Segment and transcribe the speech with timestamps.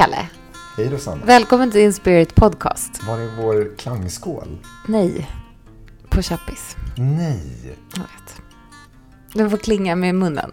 [0.00, 0.28] Kalle.
[0.76, 1.24] Hej Rosanna.
[1.24, 3.02] Välkommen till Inspirit Podcast.
[3.02, 4.58] Var är vår klangskål?
[4.88, 5.30] Nej,
[6.08, 6.76] på chappis.
[6.96, 7.76] Nej.
[7.94, 8.42] Jag vet.
[9.34, 10.52] Den får klinga med munnen.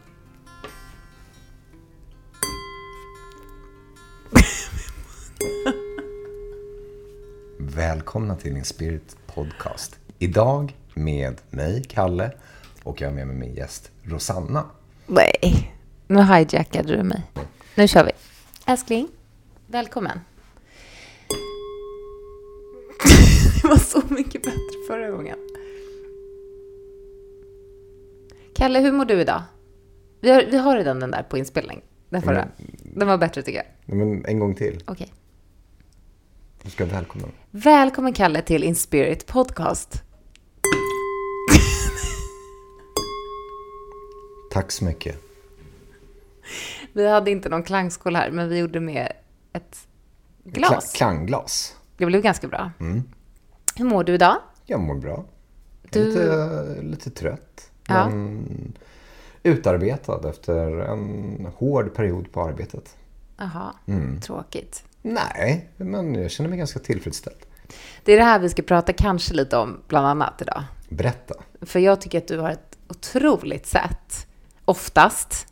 [7.60, 9.96] Välkomna till Inspirit Podcast.
[10.20, 12.32] Idag med mig, Kalle,
[12.84, 14.66] och jag har med mig min gäst Rosanna.
[15.06, 15.74] Nej,
[16.08, 17.24] nu hijackade du mig.
[17.76, 18.12] Nu kör vi.
[18.66, 19.08] Älskling,
[19.68, 20.20] välkommen.
[23.62, 24.58] Det var så mycket bättre
[24.88, 25.38] förra gången.
[28.56, 29.42] Kalle, hur mår du idag?
[30.22, 31.82] Vi har, vi har redan den där på inspelning.
[32.10, 32.48] Den förra.
[32.84, 33.96] Den var bättre tycker jag.
[33.98, 34.84] Men en gång till.
[34.86, 35.14] Okej.
[36.64, 37.28] Du ska välkomna.
[37.52, 40.04] Välkommen Kalle till Inspirit Podcast.
[44.52, 45.16] Tack så mycket.
[46.94, 49.12] Vi hade inte någon klangskål här, men vi gjorde med
[49.58, 49.88] ett
[50.44, 50.72] glas.
[50.94, 51.76] Kla- klangglas.
[51.98, 52.72] Det blev ganska bra.
[52.80, 53.04] Mm.
[53.76, 54.36] Hur mår du idag?
[54.66, 55.26] Jag mår bra.
[55.92, 57.72] Du- lite, lite trött.
[57.88, 58.10] Ja.
[58.10, 58.74] Men
[59.44, 62.96] utarbetad efter en hård period på arbetet.
[63.38, 64.22] Jaha, Mm.
[64.22, 64.84] tråkigt.
[65.02, 67.38] Nej, men jag känner mig ganska tillfredsställd.
[68.04, 70.64] Det är det här vi ska prata kanske lite om, bland annat idag.
[70.90, 71.36] Berätta.
[71.62, 74.28] För jag tycker att du har ett otroligt sätt,
[74.66, 75.48] oftast,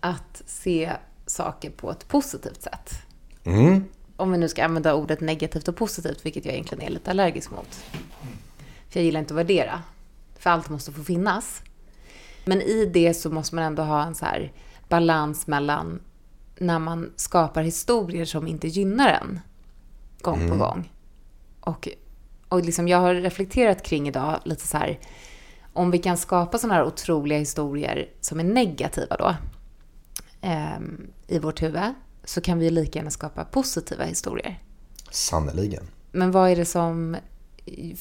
[0.00, 0.92] att se
[1.30, 2.92] saker på ett positivt sätt.
[3.44, 3.84] Mm.
[4.16, 7.50] Om vi nu ska använda ordet negativt och positivt, vilket jag egentligen är lite allergisk
[7.50, 7.84] mot.
[8.88, 9.82] För jag gillar inte att värdera.
[10.38, 11.62] För allt måste få finnas.
[12.44, 14.52] Men i det så måste man ändå ha en så här
[14.88, 16.00] balans mellan
[16.58, 19.40] när man skapar historier som inte gynnar en
[20.20, 20.92] gång på gång.
[21.60, 21.88] Och,
[22.48, 24.98] och liksom jag har reflekterat kring idag lite så här
[25.72, 29.34] om vi kan skapa sådana här otroliga historier som är negativa då
[30.48, 34.62] ehm, i vårt huvud så kan vi lika gärna skapa positiva historier.
[35.10, 35.88] Sannerligen.
[36.12, 37.16] Men vad är det som...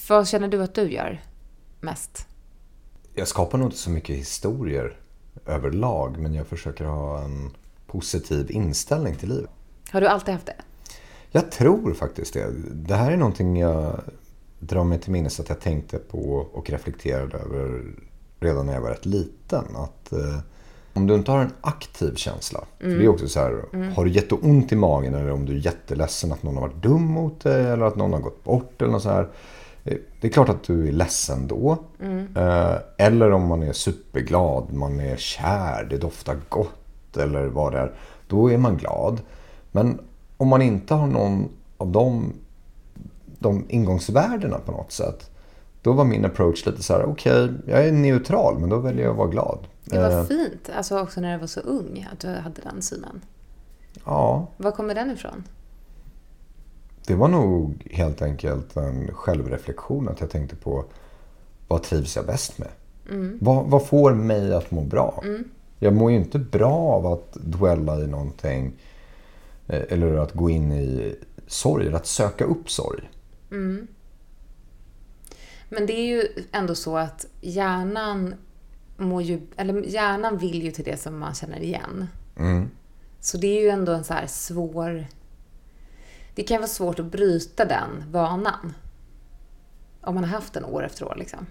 [0.09, 1.21] Vad känner du att du gör
[1.81, 2.27] mest?
[3.13, 4.99] Jag skapar nog inte så mycket historier
[5.45, 7.51] överlag, men jag försöker ha en
[7.87, 9.49] positiv inställning till livet.
[9.91, 10.55] Har du alltid haft det?
[11.31, 12.51] Jag tror faktiskt det.
[12.73, 14.01] Det här är någonting jag
[14.59, 17.93] drar mig till minnes att jag tänkte på och reflekterade över
[18.39, 19.65] redan när jag var rätt liten.
[19.75, 20.39] Att eh,
[20.97, 22.63] om du inte har en aktiv känsla.
[22.79, 23.63] För det är också så här,
[23.95, 27.03] har du jätteont i magen eller om du är jätteledsen att någon har varit dum
[27.03, 29.27] mot dig eller att någon har gått bort eller något så här.
[29.83, 31.77] Eh, det är klart att du är ledsen då.
[32.01, 32.27] Mm.
[32.97, 37.91] Eller om man är superglad, man är kär, det doftar gott eller vad det är.
[38.27, 39.21] Då är man glad.
[39.71, 39.99] Men
[40.37, 42.33] om man inte har någon av de,
[43.39, 45.31] de ingångsvärdena på något sätt.
[45.87, 49.11] Då var min approach lite så här, okej, jag är neutral men då väljer jag
[49.11, 49.59] att vara glad.
[49.85, 52.81] Det var Eh, fint, alltså också när du var så ung, att du hade den
[52.81, 53.21] synen.
[54.05, 55.43] ja, Var kommer den ifrån?
[57.07, 60.85] det var nog helt enkelt en självreflektion att jag tänkte på
[61.67, 62.69] vad trivs jag bäst med?
[63.41, 65.23] Vad, vad får mig att må bra?
[65.79, 68.73] Jag mår ju inte bra av att dwella i någonting
[69.67, 71.15] eh, eller att gå in i
[71.47, 73.09] sorg, eller att söka upp sorg.
[75.69, 78.35] Men det är ju ändå så att hjärnan
[78.97, 82.07] mår ju, eller hjärnan vill ju till det som man känner igen.
[82.37, 82.69] Mm.
[83.19, 85.05] Så det är ju ändå en så här svår...
[86.35, 88.73] Det kan vara svårt att bryta den vanan.
[90.01, 91.45] Om man har haft den år efter år liksom.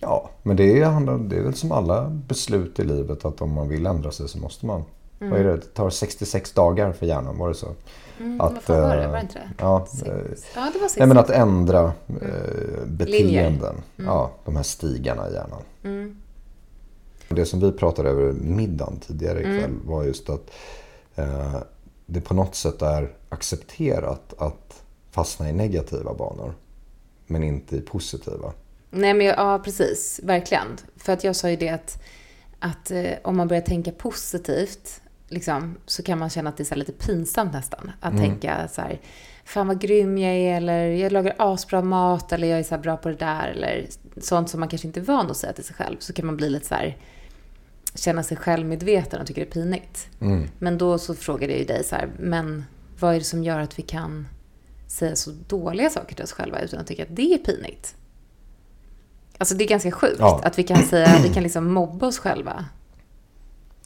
[0.00, 3.68] Ja, men det är, det är väl som alla beslut i livet att om man
[3.68, 4.84] vill ändra sig så måste man.
[5.30, 5.56] Vad är det?
[5.56, 7.74] Det tar 66 dagar för hjärnan, var det så?
[8.20, 9.06] Mm, vad fan var det?
[9.06, 9.48] Var det inte det?
[9.58, 10.12] Ja, eh,
[10.54, 10.98] Ja, det var sex.
[10.98, 13.74] nej, men att ändra eh, beteenden.
[13.96, 14.10] Mm.
[14.10, 15.62] Ja, de här stigarna i hjärnan.
[15.84, 16.16] Mm.
[17.28, 19.80] Det som vi pratade över middagen tidigare ikväll Mm.
[19.86, 20.50] var just att
[21.14, 21.56] eh,
[22.06, 26.54] det på något sätt är accepterat att fastna i negativa banor.
[27.26, 28.52] Men inte i positiva.
[28.90, 30.20] Nej, men ja, precis.
[30.22, 30.66] Verkligen.
[30.96, 32.02] För att jag sa ju det att,
[32.58, 35.00] att eh, om man börjar tänka positivt
[35.32, 37.90] liksom, så kan man känna att det är lite pinsamt nästan.
[38.00, 39.00] Att tänka så här,
[39.44, 42.96] fan vad grym jag är, eller jag lagar asbra mat, eller jag är så bra
[42.96, 43.86] på det där, eller
[44.20, 45.96] sånt som man kanske inte är van att säga till sig själv.
[45.98, 46.96] Så kan man bli lite så här,
[47.94, 50.08] känna sig självmedveten och tycka det är pinigt.
[50.20, 50.48] Mm.
[50.58, 52.64] Men då så frågade jag ju dig så här, men
[52.98, 54.26] vad är det som gör att vi kan
[54.88, 57.94] säga så dåliga saker till oss själva utan att tycka att det är pinigt?
[59.38, 60.40] Alltså det är ganska sjukt Ja.
[60.44, 62.64] att vi kan säga, vi kan liksom mobba oss själva.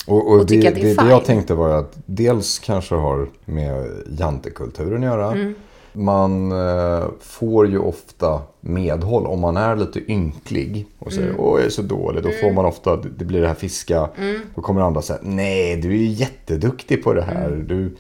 [0.07, 3.87] Och, och, Och det, det det, det jag tänkte var att dels kanske har med
[4.19, 5.33] jantekulturen att göra.
[5.33, 5.55] Mm.
[5.93, 11.41] Man eh, får ju ofta medhåll om man är lite ynklig och säger Mm.
[11.41, 12.23] åh jag är så dålig.
[12.23, 14.09] Då får man ofta, det blir det här fiska.
[14.19, 14.41] Mm.
[14.55, 17.51] Då kommer andra säga nej du är ju jätteduktig på det här.
[17.69, 17.97] Du,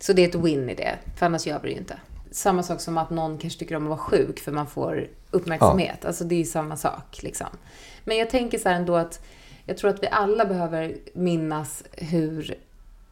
[0.00, 1.94] Så det är ett win i det, för annars gör vi det ju inte.
[2.30, 6.04] Samma sak som att någon kanske tycker om att vara sjuk för man får uppmärksamhet.
[6.04, 7.46] Alltså det är ju samma sak liksom.
[8.04, 9.20] Men jag tänker så här ändå att
[9.66, 12.54] jag tror att vi alla behöver minnas hur,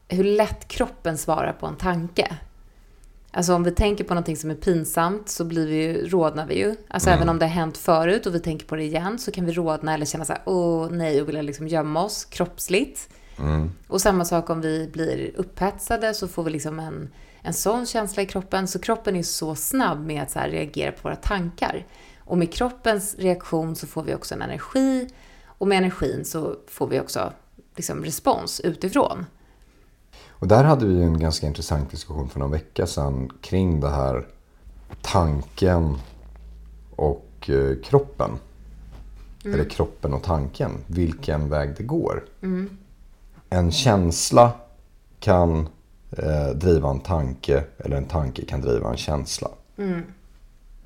[0.09, 2.37] hur lätt kroppen svarar på en tanke.
[3.31, 6.59] Alltså om vi tänker på någonting som är pinsamt så blir vi ju, rodnar vi
[6.59, 6.77] ju.
[6.89, 7.19] Alltså Mm.
[7.19, 9.53] även om det har hänt förut och vi tänker på det igen så kan vi
[9.53, 13.09] rodna eller känna så här, åh nej och vilja liksom gömma oss kroppsligt.
[13.39, 13.71] Mm.
[13.89, 17.11] Och samma sak om vi blir upphetsade så får vi liksom en,
[17.43, 18.69] en sån känsla i kroppen.
[18.69, 21.87] Så kroppen är så snabb med att så reagera på våra tankar.
[22.19, 25.09] Och med kroppens reaktion så får vi också en energi.
[25.59, 27.33] Och med energin så får vi också
[27.77, 29.27] liksom respons utifrån.
[30.29, 34.27] Och där hade vi en ganska intressant diskussion för någon vecka sedan kring det här
[35.03, 35.99] tanken
[36.97, 38.31] och eh, kroppen.
[39.45, 40.71] Eller kroppen och tanken.
[40.87, 42.25] Vilken väg det går.
[43.51, 44.53] En känsla
[45.21, 45.69] kan
[46.11, 49.49] eh, driva en tanke eller en tanke kan driva en känsla.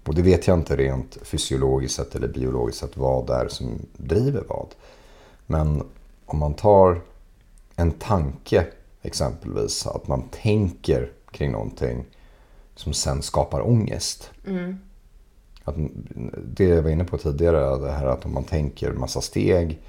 [0.08, 3.86] Och det vet jag inte rent fysiologiskt sett eller biologiskt sett vad det är som
[3.96, 4.66] driver vad.
[5.46, 5.82] Men
[6.26, 7.00] om man tar
[7.76, 8.66] en tanke
[9.02, 12.04] exempelvis, att man tänker kring någonting
[12.74, 14.30] som sen skapar ångest.
[15.64, 15.74] Att,
[16.54, 19.82] det jag var inne på tidigare, det här att om man tänker massa steg.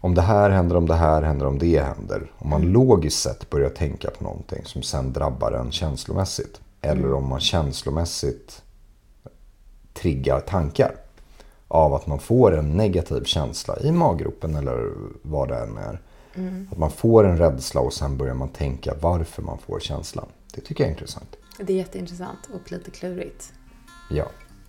[0.00, 2.32] Om det här händer, om det här händer, om det händer.
[2.38, 6.60] Om man logiskt sett börjar tänka på någonting som sen drabbar en känslomässigt.
[6.80, 8.62] Eller om man känslomässigt
[10.00, 10.94] triggar tankar.
[11.68, 14.92] Av att man får en negativ känsla i maggropen eller
[15.22, 16.00] vad det än är.
[16.70, 20.26] Att man får en rädsla och sen börjar man tänka varför man får känslan.
[20.54, 21.36] Det tycker jag är intressant.
[21.58, 23.52] Det är jätteintressant och lite klurigt.
[24.10, 24.24] Ja.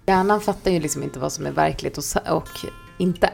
[0.05, 2.03] Hjärnan fattar ju liksom inte vad som är verkligt och,
[2.35, 2.49] och
[2.97, 3.29] inte.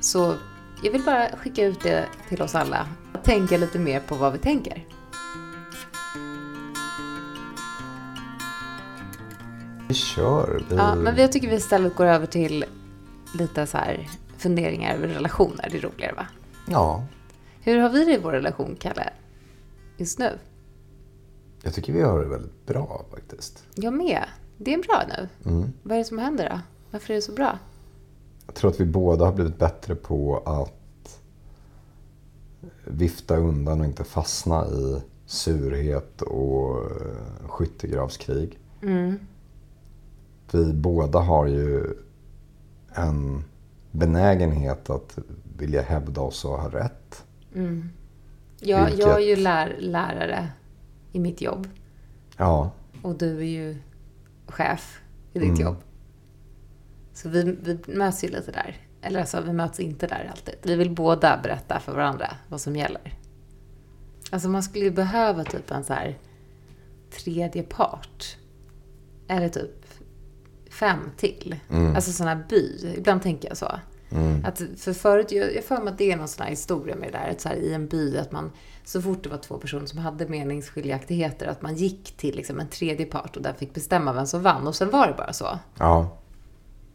[0.00, 0.34] Så
[0.82, 2.86] jag vill bara skicka ut det till oss alla.
[3.12, 4.84] Att tänka lite mer på vad vi tänker.
[9.88, 10.62] Vi kör.
[10.70, 10.76] Vi...
[10.76, 12.64] Ja, men jag tycker vi istället går över till
[13.38, 15.68] lite så här funderingar över relationer.
[15.70, 16.26] Det är roligare va?
[16.68, 17.04] ja,
[17.60, 19.10] Hur har vi det i vår relation, Kalle?
[19.96, 20.38] Just nu?
[21.66, 23.64] jag tycker vi har det väldigt bra faktiskt.
[23.74, 24.24] Jag med.
[24.56, 25.50] Det är bra nu.
[25.50, 25.72] Mm.
[25.82, 26.60] Vad är det som händer då?
[26.90, 27.58] Varför är det så bra?
[28.46, 31.20] Jag tror att vi båda har blivit bättre på att
[32.84, 38.58] vifta undan och inte fastna i surhet och eh, skyttegravskrig.
[40.56, 41.84] Vi båda har ju
[42.94, 43.44] en
[43.90, 45.18] benägenhet att
[45.58, 47.24] vilja hävda oss och ha rätt.
[48.60, 50.48] Jag, Vilket- jag är ju lär, lärare
[51.12, 51.68] i mitt jobb.
[52.36, 52.70] Ja,
[53.02, 53.76] Och du är ju
[54.46, 55.00] chef
[55.32, 55.60] i ditt Mm.
[55.60, 55.76] jobb.
[57.12, 58.76] Så vi, vi möts ju lite där.
[59.02, 60.54] Eller alltså, vi möts inte där alltid.
[60.62, 63.18] Vi vill båda berätta för varandra vad som gäller.
[64.30, 66.18] Alltså man skulle ju behöva typ en så här
[67.10, 68.36] tredje part.
[69.28, 69.85] Eller typ
[70.76, 71.56] fem till.
[71.96, 72.94] Alltså sån här by.
[72.96, 73.72] Ibland tänker jag så.
[74.44, 77.18] Att för förut, jag för mig att det är någon sån här historia med det
[77.18, 77.30] där.
[77.30, 78.52] Att så här, I en by, att man
[78.84, 82.68] så fort det var två personer som hade meningsskiljaktigheter, att man gick till liksom en
[82.68, 84.66] tredje part och där fick bestämma vem som vann.
[84.66, 85.58] Och sen var det bara så.
[85.78, 86.16] ja,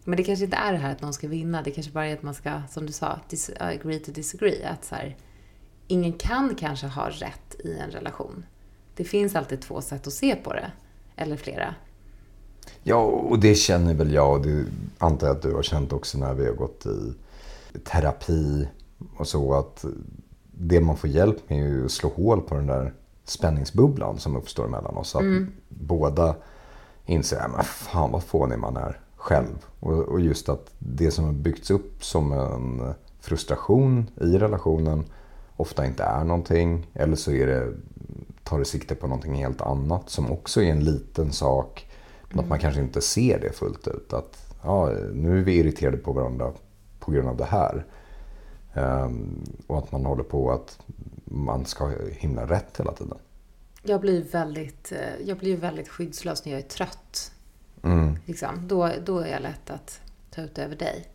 [0.04, 1.62] Men det kanske inte är det här att någon ska vinna.
[1.62, 4.63] Det kanske bara är att man ska, som du sa, dis- agree to disagree.
[4.66, 5.18] Att så här,
[5.88, 8.45] ingen kan kanske ha rätt i en relation.
[8.95, 10.71] Det finns alltid två sätt att se på det.
[11.16, 11.76] Eller flera.
[12.83, 14.66] Ja, och det känner väl jag och det
[14.97, 17.13] antar jag att du har känt också när vi har gått i
[17.80, 18.68] terapi
[19.18, 19.85] och så att
[20.51, 22.94] det man får hjälp med är att slå hål på den där
[23.25, 25.16] spänningsbubblan som uppstår mellan oss.
[25.16, 25.23] Att
[25.69, 26.35] båda
[27.06, 29.66] inser, ja men fan vad fånig man är själv.
[29.80, 35.06] Och, och just att det som har byggts upp som en frustration i relationen
[35.56, 36.87] ofta inte är någonting.
[36.94, 37.73] Eller så är det,
[38.44, 41.91] tar det sikte på någonting helt annat som också är en liten sak.
[42.31, 44.14] Men att man kanske inte ser det fullt ut.
[44.14, 46.52] Att ja, nu är vi irriterade på varandra
[47.00, 47.85] på grund av det här.
[48.73, 50.80] Ehm, och att man håller på att
[51.26, 53.18] man ska ha himla rätt hela tiden.
[53.83, 57.31] Jag blir väldigt, eh, jag blir väldigt skyddslös när jag är trött.
[57.83, 58.18] Mm.
[58.26, 58.68] Liksom.
[58.68, 61.07] Då, då är jag lätt att ta ut över dig.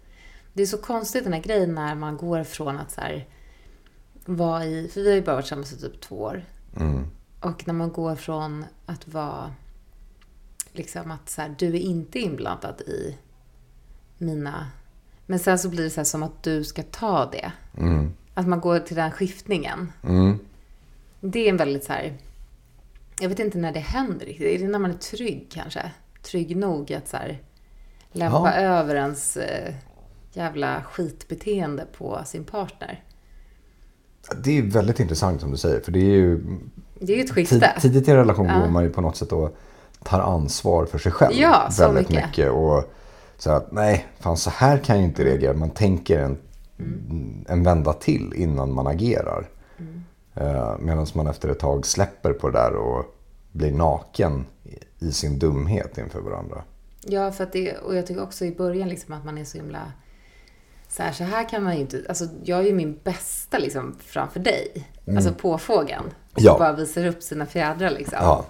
[0.53, 3.29] Det är så konstigt den här grejen när man går från att så här,
[4.25, 4.89] vara i...
[4.89, 6.45] För vi har ju bara varit tillsammans i typ två år.
[6.77, 7.07] Mm.
[7.41, 9.55] Och när man går från att vara...
[10.77, 13.17] Liksom att så här, du är inte inblandad i
[14.19, 14.67] mina...
[15.27, 17.53] Men sen så blir det så som att du ska ta det.
[17.79, 18.13] Mm.
[18.35, 19.93] Att man går till den skiftningen.
[20.03, 20.39] Mm.
[21.21, 22.13] Det är en väldigt så här...
[23.21, 24.47] Jag vet inte när det händer riktigt.
[24.61, 25.91] Är det när man är trygg kanske?
[26.23, 27.43] Trygg nog att så här,
[28.13, 28.61] lämpa Ja.
[28.61, 29.75] över ens eh,
[30.33, 33.03] jävla skitbeteende på sin partner.
[34.45, 35.81] Det är väldigt intressant som du säger.
[35.81, 36.41] För det är ju
[37.01, 37.73] Det är ju ett skifte.
[37.81, 38.59] tidigt i en relation Ja.
[38.61, 39.57] går man ju på något sätt och
[40.07, 41.35] tar ansvar för sig själv.
[41.35, 42.27] Ja, väldigt mycket.
[42.27, 42.51] mycket.
[42.53, 42.85] Och
[43.39, 45.55] så att nej, fan så här kan jag inte reagera.
[45.55, 46.39] Man tänker en,
[46.79, 47.45] Mm.
[47.49, 49.49] en vända till innan man agerar.
[50.35, 53.05] Eh, Medan man efter ett tag släpper på det där och
[53.53, 54.47] blir naken
[54.99, 56.63] i- sin dumhet inför varandra.
[57.07, 59.59] Ja, för att det, och jag tycker också i början liksom att man är så
[59.59, 59.93] himla...
[60.89, 62.05] Så här, så här kan man ju inte...
[62.09, 64.87] Alltså, jag är ju min bästa liksom framför dig.
[65.17, 66.01] Alltså på fågeln.
[66.05, 66.13] Mm.
[66.35, 66.57] Ja.
[66.59, 68.19] Bara visar upp sina fjädrar liksom.
[68.21, 68.45] Ja,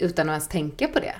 [0.00, 1.14] Utan att ens tänka på det.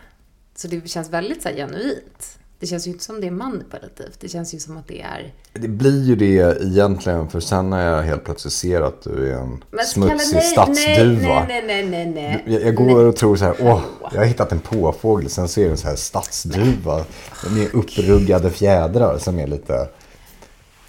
[0.54, 2.38] Så det känns väldigt så här genuint.
[2.58, 4.20] Det känns ju inte som det är manipulativt.
[4.20, 5.34] Det känns ju som att det är...
[5.52, 9.36] det blir ju det egentligen för sen när jag helt plötsligt ser att du är
[9.36, 11.44] en Men smutsig nej, stadsduva.
[11.48, 12.62] Nej, nej, nej, nej, nej.
[12.64, 13.82] Jag, går och tror så här, åh,
[14.12, 15.30] jag har hittat en påfågel.
[15.30, 17.04] Sen ser jag en så här stadsduva
[17.50, 19.88] med uppruggade fjädrar som är lite,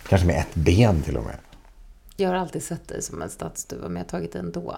[0.08, 1.38] kanske med ett ben till och med.
[2.16, 4.78] Jag har alltid sett dig som en stadsduva, men jag har tagit det ändå.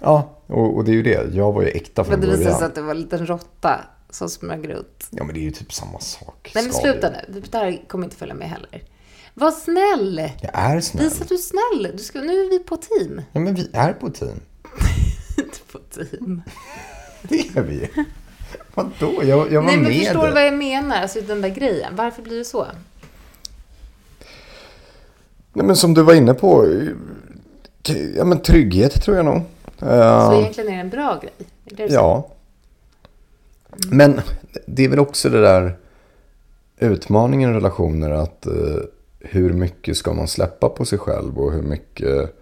[0.00, 1.34] Ja, och, och det är ju det.
[1.34, 2.68] Jag var ju äkta från Men det visade sig början.
[2.68, 5.06] att det var en liten råtta som smög runt.
[5.10, 6.52] Ja, men det är ju typ samma sak.
[6.54, 7.42] Nej men sluta nu.
[7.50, 8.82] Det här kommer inte följa med heller.
[9.34, 10.30] Var snäll!
[10.42, 11.04] Jag är snäll.
[11.04, 11.96] Visa att du är snäll.
[11.96, 13.22] Du ska, nu är vi på team.
[13.32, 14.40] Ja, men vi är på team.
[15.38, 16.42] Inte på team.
[17.22, 17.90] Det är vi.
[18.74, 19.22] Vadå?
[19.24, 21.02] Jag, jag var Nej men med förstår du vad jag menar?
[21.02, 21.96] Alltså den där grejen.
[21.96, 22.66] Varför blir det så?
[25.52, 26.66] Nej, men som du var inne på.
[28.16, 29.42] Ja, men trygghet tror jag nog.
[29.84, 31.32] Så Eh, egentligen är det en bra grej.
[31.64, 31.92] Det?
[31.92, 32.28] Ja.
[33.90, 34.20] Men
[34.66, 35.76] det är väl också det där
[36.78, 38.52] utmaningen i relationer att eh,
[39.18, 42.36] hur mycket ska man släppa på sig själv och hur mycket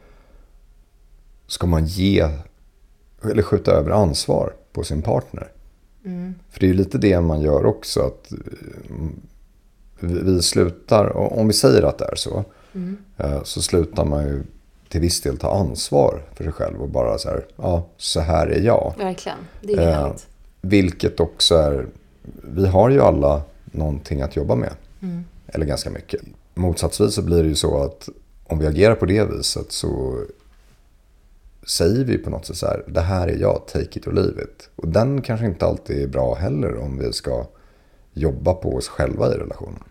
[1.46, 2.28] ska man ge
[3.30, 5.48] eller skjuta över ansvar på sin partner.
[6.50, 8.00] För det är ju lite det man gör också.
[8.00, 8.38] att eh,
[10.00, 12.44] vi vi slutar, om vi säger att det är så,
[13.16, 14.42] eh, så slutar man ju
[14.92, 18.46] till viss del ta ansvar för sig själv och bara så här, ja, så här
[18.46, 18.94] är jag.
[18.98, 19.38] Verkligen.
[19.60, 20.12] Det är ju Eh,
[20.60, 21.86] vilket också är,
[22.42, 24.72] vi har ju alla någonting att jobba med.
[25.46, 26.20] Eller ganska mycket.
[26.54, 28.08] Motsatsvis så blir det ju så att
[28.46, 30.20] om vi agerar på det viset så
[31.66, 34.42] säger vi på något sätt så här, det här är jag, take it or leave
[34.42, 34.68] it.
[34.76, 37.46] Och den kanske inte alltid är bra heller om vi ska
[38.12, 39.82] jobba på oss själva i relationen.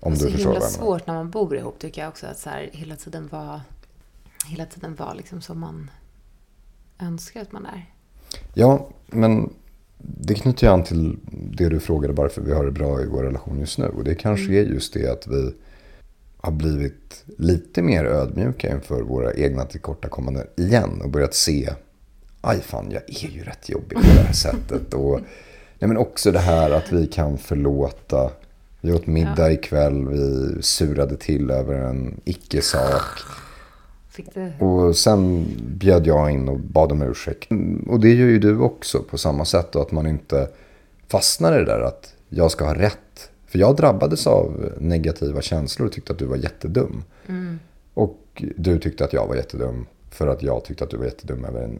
[0.00, 2.26] Om det är så himla svårt när man bor ihop tycker jag också.
[2.26, 3.60] Att så här, hela tiden vara
[4.46, 5.90] hela tiden vara liksom som man
[6.98, 7.94] önskar att man är.
[8.54, 9.52] Ja, men
[9.98, 13.22] det knyter ju an till det du frågade varför vi har det bra i vår
[13.22, 13.86] relation just nu.
[13.86, 15.54] Och det kanske är just det att vi
[16.36, 21.72] har blivit lite mer ödmjuka inför våra egna tillkortakommanden igen och börjat se,
[22.40, 24.94] aj fan, jag är ju rätt jobbig på det här sättet.
[24.94, 25.20] Och
[25.78, 28.30] nej, men också det här att vi kan förlåta.
[28.80, 33.02] Vi åt middag ikväll, vi surade till över en icke-sak.
[34.34, 34.64] Det...
[34.64, 37.48] Och sen bjöd jag in och bad om ursäkt.
[37.86, 39.76] Och det gör ju du också på samma sätt.
[39.76, 40.48] Och att man inte
[41.08, 43.30] fastnar i det där att jag ska ha rätt.
[43.46, 47.04] För jag drabbades av negativa känslor och tyckte att du var jättedum.
[47.94, 51.44] Och du tyckte att jag var jättedum för att jag tyckte att du var jättedum
[51.44, 51.78] över en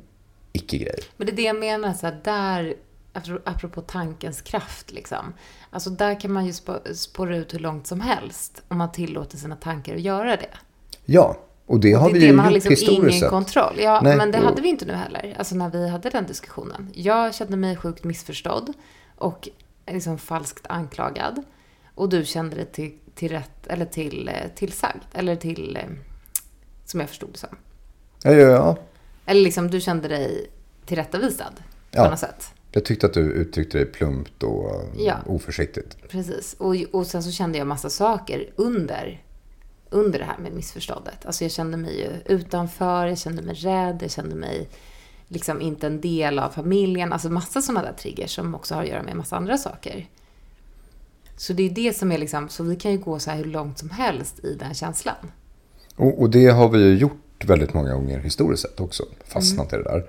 [0.52, 0.98] icke-grej.
[1.16, 2.74] Men det är det jag menar, så här, där,
[3.14, 5.32] apro- apropå tankens kraft, liksom.
[5.70, 9.36] Alltså där kan man ju spå- spåra ut hur långt som helst om man tillåter
[9.38, 10.48] sina tankar att göra det.
[11.04, 11.36] Ja,
[11.72, 13.74] och det har det är vi det, ju man gjort liksom historiskt ingen kontroll.
[13.78, 15.34] Ja, Nej, men det och- hade vi inte nu heller.
[15.38, 16.90] Alltså när vi hade den diskussionen.
[16.94, 18.72] Jag kände mig sjukt missförstådd
[19.16, 19.48] och
[19.90, 21.42] liksom falskt anklagad.
[21.94, 25.02] Och du kände dig till, till rätt, eller till, eh, tillsagd.
[25.12, 25.82] Eller till, eh,
[26.84, 27.48] som jag förstod det som.
[28.22, 28.76] Ja, ja, ja.
[29.26, 30.50] Eller liksom du kände dig
[30.86, 31.52] tillrättavisad
[31.90, 32.04] Ja.
[32.04, 32.50] på något sätt.
[32.72, 35.14] Jag tyckte att du uttryckte dig plumpt och Ja.
[35.26, 35.96] oförsiktigt.
[36.08, 36.54] Precis.
[36.58, 39.22] Och, och sen så kände jag massa saker under,
[39.92, 41.26] under det här med missförståndet.
[41.26, 44.68] Alltså jag kände mig ju utanför, jag kände mig rädd, jag kände mig
[45.28, 47.12] liksom inte en del av familjen.
[47.12, 50.08] Alltså massa sådana där triggers som också har att göra med massa andra saker.
[51.36, 53.44] Så det är det som är liksom, så vi kan ju gå så här hur
[53.44, 55.16] långt som helst i den känslan.
[55.96, 59.04] Och, och det har vi ju gjort väldigt många gånger historiskt sett också.
[59.24, 60.06] Fastnat i det där.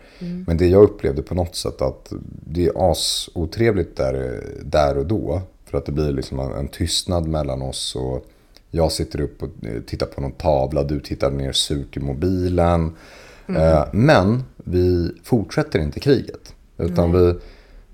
[0.48, 2.14] Men det jag upplevde på något sätt att
[2.46, 5.42] det är asotrevligt där, där och då.
[5.66, 7.96] För att det blir liksom en, en tystnad mellan oss.
[7.96, 8.26] Och
[8.76, 10.84] jag sitter upp och eh, tittar på någon tavla.
[10.84, 12.96] Du tittar ner surt i mobilen.
[13.48, 16.56] Eh, men vi fortsätter inte kriget.
[16.78, 17.36] Utan vi,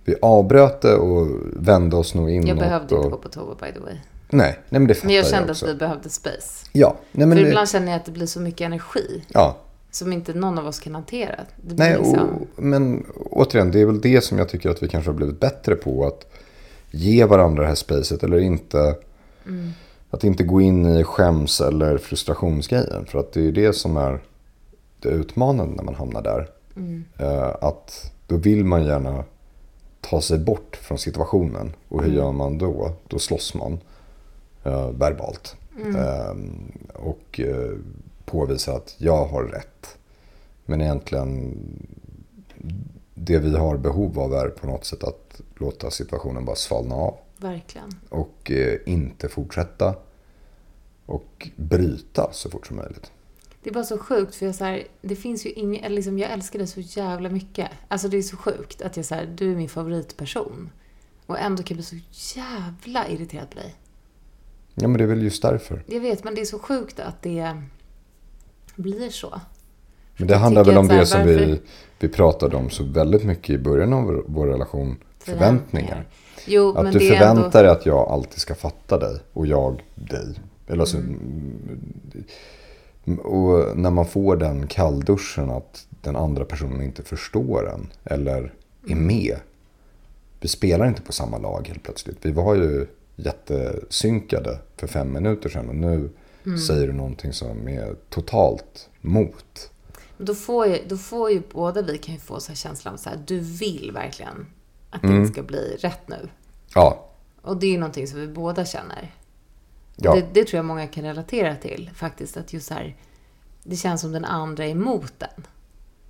[0.05, 2.47] vi avbröt det och vände oss nog inåt.
[2.47, 3.93] Jag behövde och, inte gå på toa by the way.
[4.29, 5.65] Nej, nej men det fattar Men jag kände också.
[5.65, 6.65] att vi behövde space.
[6.71, 9.57] Ja, nej men För det, ibland känner jag att det blir så mycket energi ja,
[9.91, 11.35] som inte någon av oss kan hantera.
[11.55, 12.19] Nej, liksom...
[12.19, 15.39] och, men återigen, det är väl det som jag tycker att vi kanske har blivit
[15.39, 16.07] bättre på.
[16.07, 16.25] Att
[16.91, 18.95] ge varandra det här spacet eller inte.
[20.09, 23.05] Att inte gå in i skäms eller frustrationsgrejen.
[23.05, 24.19] För att det är det som är
[24.99, 26.49] det utmanande när man hamnar där.
[27.17, 29.23] Eh, att då vill man gärna
[30.01, 31.73] ta sig bort från situationen.
[31.89, 32.91] Och hur gör man då?
[33.07, 33.79] Då slåss man
[34.63, 35.55] eh, verbalt.
[35.95, 36.35] Eh,
[36.93, 37.71] och eh,
[38.25, 39.97] påvisar att jag har rätt.
[40.65, 41.57] Men egentligen
[43.13, 47.17] det vi har behov av är på något sätt att låta situationen bara svalna av.
[47.39, 47.89] Verkligen.
[48.09, 49.95] Och eh, inte fortsätta.
[51.05, 53.11] Och bryta så fort som möjligt.
[53.63, 56.31] Det är bara så sjukt för jag så här, det finns ju ingen, liksom jag
[56.31, 57.69] älskar dig så jävla mycket.
[57.87, 60.69] Alltså det är så sjukt att jag så här, du är min favoritperson.
[61.25, 63.75] Och ändå kan jag bli så jävla irriterad på dig.
[64.75, 65.83] Ja men det är väl just därför.
[65.87, 67.61] Jag vet, men det är så sjukt att det
[68.75, 69.41] blir så.
[70.17, 71.59] Men det handlar väl om här, det som vi, varför-
[71.99, 74.97] vi pratade om så väldigt mycket i början av vår, vår relation.
[75.19, 76.05] Förväntningar.
[76.45, 77.49] Jo, Att du förväntar ändå...
[77.49, 80.39] dig att jag alltid ska fatta dig och jag dig.
[80.67, 81.89] Eller alltså, mm.
[83.23, 88.53] Och när man får den kallduschen att den andra personen inte förstår en eller
[88.87, 89.37] är med.
[90.39, 92.17] Vi spelar inte på samma lag helt plötsligt.
[92.21, 96.09] Vi var ju jättesynkade för fem minuter sedan och nu
[96.67, 99.71] säger du någonting som är totalt mot.
[100.17, 103.09] Då får, ju, då får ju båda vi kan ju få så här känslan så
[103.09, 104.45] här, du vill verkligen
[104.89, 105.21] att Mm.
[105.21, 106.29] det ska bli rätt nu.
[106.75, 107.05] Ja,
[107.41, 109.15] Och det är ju någonting som vi båda känner.
[109.95, 110.15] ja.
[110.15, 112.37] Det, det tror jag många kan relatera till faktiskt.
[112.37, 112.95] Att just här,
[113.63, 115.45] det känns som den andra är emot den.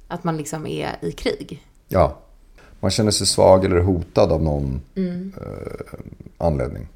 [0.07, 1.67] Att man liksom är i krig.
[1.87, 2.17] Ja.
[2.79, 5.99] Man känner sig svag eller hotad av någon eh,
[6.37, 6.87] anledning.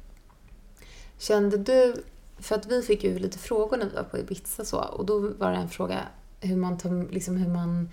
[1.18, 2.04] Kände du,
[2.38, 5.18] för att vi fick ju lite frågor när vi var på Ibiza så, och då
[5.38, 6.00] var det en fråga
[6.40, 7.88] hur man, tar, liksom hur man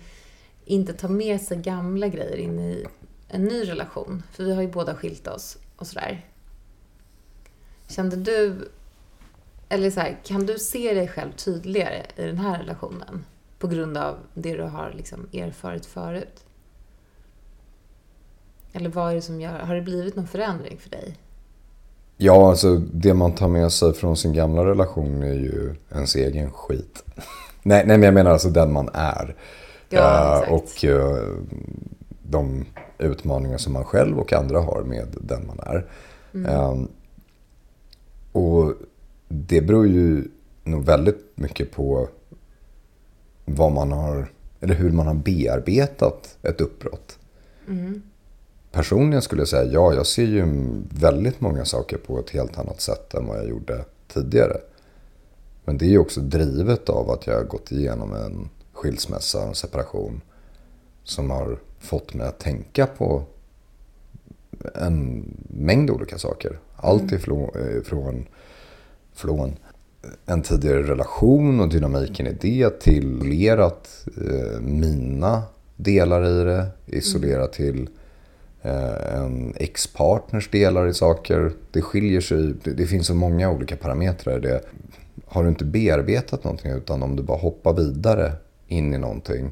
[0.64, 2.86] inte tar med sig gamla grejer in i
[3.32, 4.22] en ny relation.
[4.32, 6.26] För vi har ju båda skilt oss och sådär.
[7.88, 8.68] Kände du,
[9.68, 13.24] eller så här, kan du se dig själv tydligare i den här relationen?
[13.58, 16.44] På grund av det du har liksom erfarit förut?
[18.72, 21.16] Eller vad är det som gör, har det blivit någon förändring för dig?
[22.16, 26.50] Ja, alltså det man tar med sig från sin gamla relation är ju ens egen
[26.50, 27.04] skit.
[27.62, 29.36] nej, nej, men jag menar alltså den man är.
[29.88, 30.52] Ja, exakt.
[30.52, 31.36] och eh,
[32.22, 32.66] de
[33.04, 35.86] utmaningar som man själv och andra har med den man är.
[36.34, 36.46] Mm.
[36.46, 36.76] Eh,
[38.32, 38.74] och
[39.28, 40.24] det beror ju
[40.64, 42.08] nog väldigt mycket på
[43.44, 47.18] vad man har, eller hur man har bearbetat ett uppbrott.
[47.68, 48.02] Mm.
[48.72, 50.44] Personligen skulle jag säga ja, jag ser ju
[50.90, 54.56] väldigt många saker på ett helt annat sätt än vad jag gjorde tidigare.
[55.64, 59.54] Men det är ju också drivet av att jag har gått igenom en skilsmässa, en
[59.54, 60.20] separation.
[61.04, 63.24] Som har fått mig att tänka på
[64.74, 66.58] en mängd olika saker.
[66.76, 67.82] Allt ifrån, eh,
[69.14, 69.56] från,
[70.26, 75.42] en tidigare relation och dynamiken i det till isolerat eh, mina
[75.76, 76.66] delar i det.
[76.86, 77.88] Isolerat till
[78.62, 81.52] eh, en ex-partners delar i saker.
[81.70, 82.54] Det skiljer sig.
[82.64, 84.60] Det, det finns så många olika parametrar i det.
[85.26, 88.32] Har du inte bearbetat någonting utan om du bara hoppar vidare
[88.66, 89.50] in i någonting.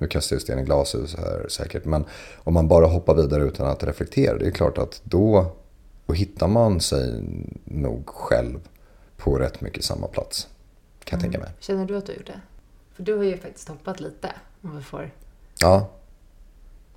[0.00, 1.84] Nu kastar jag sten i glashus här säkert.
[1.84, 2.04] Men
[2.36, 4.38] om man bara hoppar vidare utan att reflektera.
[4.38, 5.46] Det är klart att då,
[6.06, 7.22] då hittar man sig
[7.64, 8.58] nog själv
[9.16, 10.48] på rätt mycket samma plats.
[11.04, 11.48] Kan jag tänka mig.
[11.60, 12.40] Känner du att du har gjort det?
[12.94, 14.32] För du har ju faktiskt hoppat lite,
[14.62, 15.10] om vi får...
[15.60, 15.88] Ja.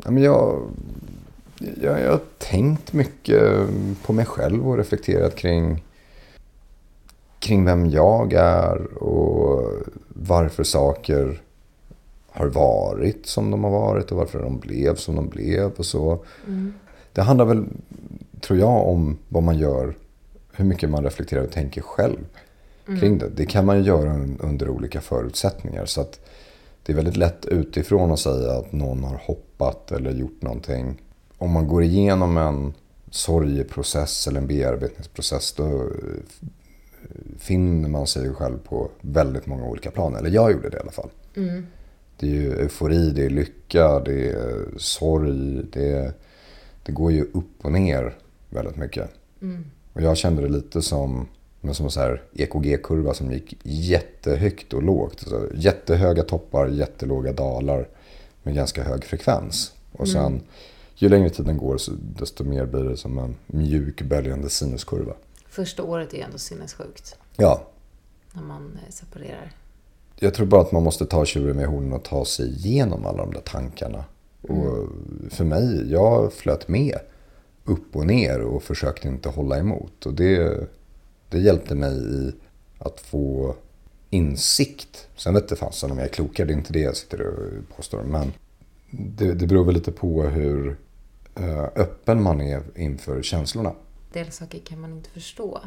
[0.03, 0.71] ja men jag,
[1.81, 3.67] jag, jag har tänkt mycket
[4.05, 5.83] på mig själv och reflekterat kring,
[7.39, 9.71] kring vem jag är och
[10.07, 11.41] varför saker
[12.33, 16.25] har varit som de har varit och varför de blev som de blev och så.
[17.13, 17.65] Det handlar väl,
[18.41, 19.95] tror jag, om vad man gör,
[20.53, 22.25] hur mycket man reflekterar och tänker själv
[22.99, 23.29] kring det.
[23.29, 25.85] Det kan man ju göra under olika förutsättningar.
[25.85, 26.19] Så att
[26.83, 31.01] det är väldigt lätt utifrån att säga att någon har hoppat eller gjort någonting.
[31.37, 32.73] Om man går igenom en
[33.09, 35.87] sorgeprocess eller en bearbetningsprocess då eh,
[37.37, 40.15] finner man sig själv på väldigt många olika plan.
[40.15, 41.09] Eller jag gjorde det i alla fall.
[41.35, 41.65] Mm.
[42.19, 45.63] Det är ju eufori, det är lycka, det är sorg.
[45.71, 46.13] Det, är,
[46.83, 48.17] det går ju upp och ner
[48.49, 49.09] väldigt mycket.
[49.93, 51.27] Och jag kände det lite som,
[51.71, 55.19] som en så här EKG-kurva som gick jättehögt och lågt.
[55.19, 57.87] Så jättehöga toppar, jättelåga dalar
[58.43, 59.73] med ganska hög frekvens.
[59.91, 60.41] Och sen
[60.95, 61.79] ju längre tiden går
[62.19, 65.13] desto mer blir det som en mjuk böljande sinuskurva.
[65.47, 67.67] Första året är ju ändå sinnessjukt, Ja,
[68.33, 69.51] när man eh, separerar.
[70.19, 73.17] Jag tror bara att man måste ta tjuren med hornen och ta sig igenom alla
[73.17, 74.05] de där tankarna.
[74.41, 74.87] Och
[75.29, 76.97] för mig, jag flöt med
[77.63, 80.05] upp och ner och försökte inte hålla emot.
[80.05, 80.67] Och det,
[81.29, 82.31] det hjälpte mig i
[82.79, 83.55] att få
[84.09, 85.07] insikt.
[85.15, 87.75] Sen vet det fasen om jag är klokare, det är inte det jag sitter och
[87.75, 88.03] påstår.
[88.03, 88.33] Men
[88.91, 90.77] Det, det beror väl lite på hur
[91.35, 93.73] eh, öppen man är inför känslorna.
[94.13, 95.59] del saker kan man inte förstå.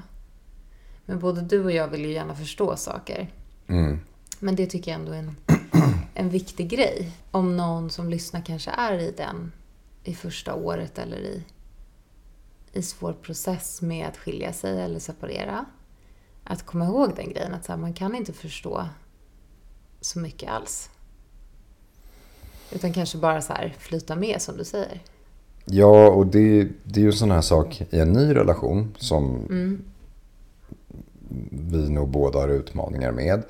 [1.04, 3.30] Men både du och jag vill ju gärna förstå saker.
[3.66, 3.98] Mm.
[4.38, 5.37] Men det tycker jag ändå är en,
[6.14, 7.12] en viktig grej.
[7.31, 9.53] Om någon som lyssnar kanske är i den
[10.05, 11.42] i första året eller i,
[12.72, 15.64] i svår process med att skilja sig eller separera.
[16.44, 18.88] Att komma ihåg den grejen att här, man kan inte förstå
[20.01, 20.90] så mycket alls.
[22.72, 25.01] Utan kanske bara så här flyta med som du säger.
[25.64, 29.46] Ja, och det, det är ju en sån här sak i en ny relation som
[31.51, 33.42] vi nog båda har utmaningar med.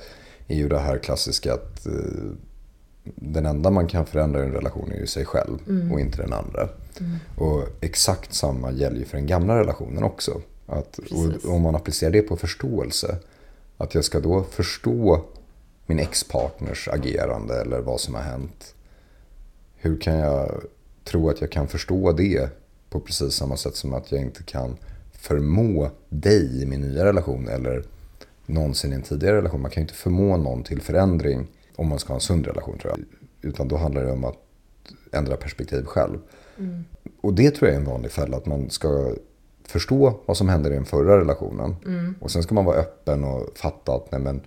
[0.49, 1.93] Är ju det här klassiska att eh,
[3.15, 5.59] den enda man kan förändra i en relation är ju sig själv
[5.93, 6.69] och inte den andra.
[7.37, 10.41] Och exakt samma gäller ju för den gamla relationen också.
[10.67, 10.99] Att,
[11.45, 13.19] om man applicerar det på förståelse.
[13.77, 15.25] Att jag ska då förstå
[15.87, 18.75] min ex-partners agerande eller vad som har hänt.
[19.77, 20.63] Hur kan jag
[21.05, 22.51] tro att jag kan förstå det
[22.91, 24.77] på precis samma sätt som att jag inte kan
[25.13, 27.85] förmå dig i min nya relation eller
[28.47, 29.63] någonsin i en tidigare relation.
[29.63, 32.79] Man kan ju inte förmå någon till förändring om man ska ha en sund relation
[32.79, 33.05] tror jag.
[33.51, 34.37] Utan då handlar det om att
[35.13, 36.19] ändra perspektiv själv.
[37.21, 39.15] Och det tror jag är en vanlig fälla, att man ska
[39.65, 41.77] förstå vad som hände i den förra relationen.
[42.21, 44.41] Och sen ska man vara öppen och fatta att nej men,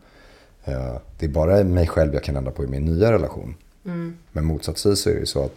[0.66, 3.56] eh, det är bara mig själv jag kan ändra på i min nya relation.
[4.32, 5.56] Men motsatsvis så är det ju så att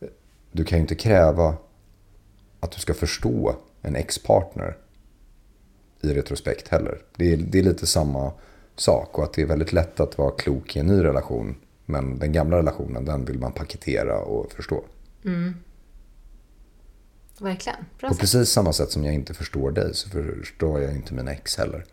[0.00, 0.08] eh,
[0.52, 1.54] du kan ju inte kräva
[2.60, 4.76] att du ska förstå en ex-partner
[6.00, 6.98] i retrospekt heller.
[7.16, 8.32] Det är, det är lite samma
[8.76, 11.56] sak och att det är väldigt lätt att vara klok i en ny relation.
[11.86, 14.84] Men den gamla relationen, den vill man paketera och förstå.
[17.38, 17.78] Verkligen.
[18.00, 21.28] Bra På precis samma sätt som jag inte förstår dig så förstår jag inte min
[21.28, 21.84] ex heller.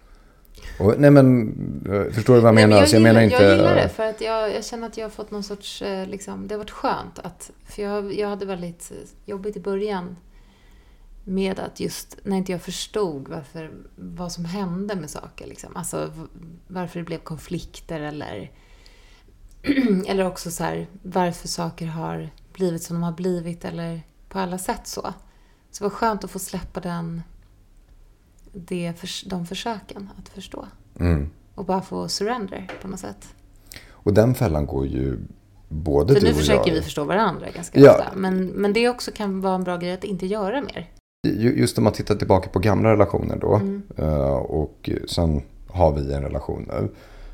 [0.79, 1.47] Och, nej men,
[1.89, 2.67] eh, förstår du vad jag Nej, menar?
[2.67, 3.43] men jag, så jag gillar, menar inte...
[3.43, 6.07] jag gillar det för att jag, jag känner att jag har fått någon sorts, eh,
[6.07, 10.15] liksom, det har varit skönt att, för jag, jag hade väldigt eh, jobbigt i början
[11.27, 15.75] med att just när inte jag förstod varför, vad som hände med saker, liksom.
[15.75, 16.11] alltså
[16.67, 18.51] varför det blev konflikter eller,
[20.07, 24.57] eller också så här, varför saker har blivit som de har blivit eller på alla
[24.57, 25.13] sätt så.
[25.71, 27.21] Så det var skönt att få släppa den,
[28.53, 28.93] det,
[29.25, 30.65] de försöken att förstå.
[30.99, 31.29] Mm.
[31.55, 33.35] Och bara få surrender på något sätt.
[33.89, 35.19] Och den fällan går ju
[35.69, 36.75] både För du nu och försöker jag...
[36.75, 37.91] vi förstå varandra ganska Ja.
[37.91, 38.11] ofta.
[38.15, 40.91] Men, men det också kan vara en bra grej att inte göra mer.
[41.29, 43.55] Ju- Just om man tittar tillbaka på gamla relationer då.
[43.55, 43.81] Mm.
[43.97, 46.89] eh, Och sen har vi en relation nu.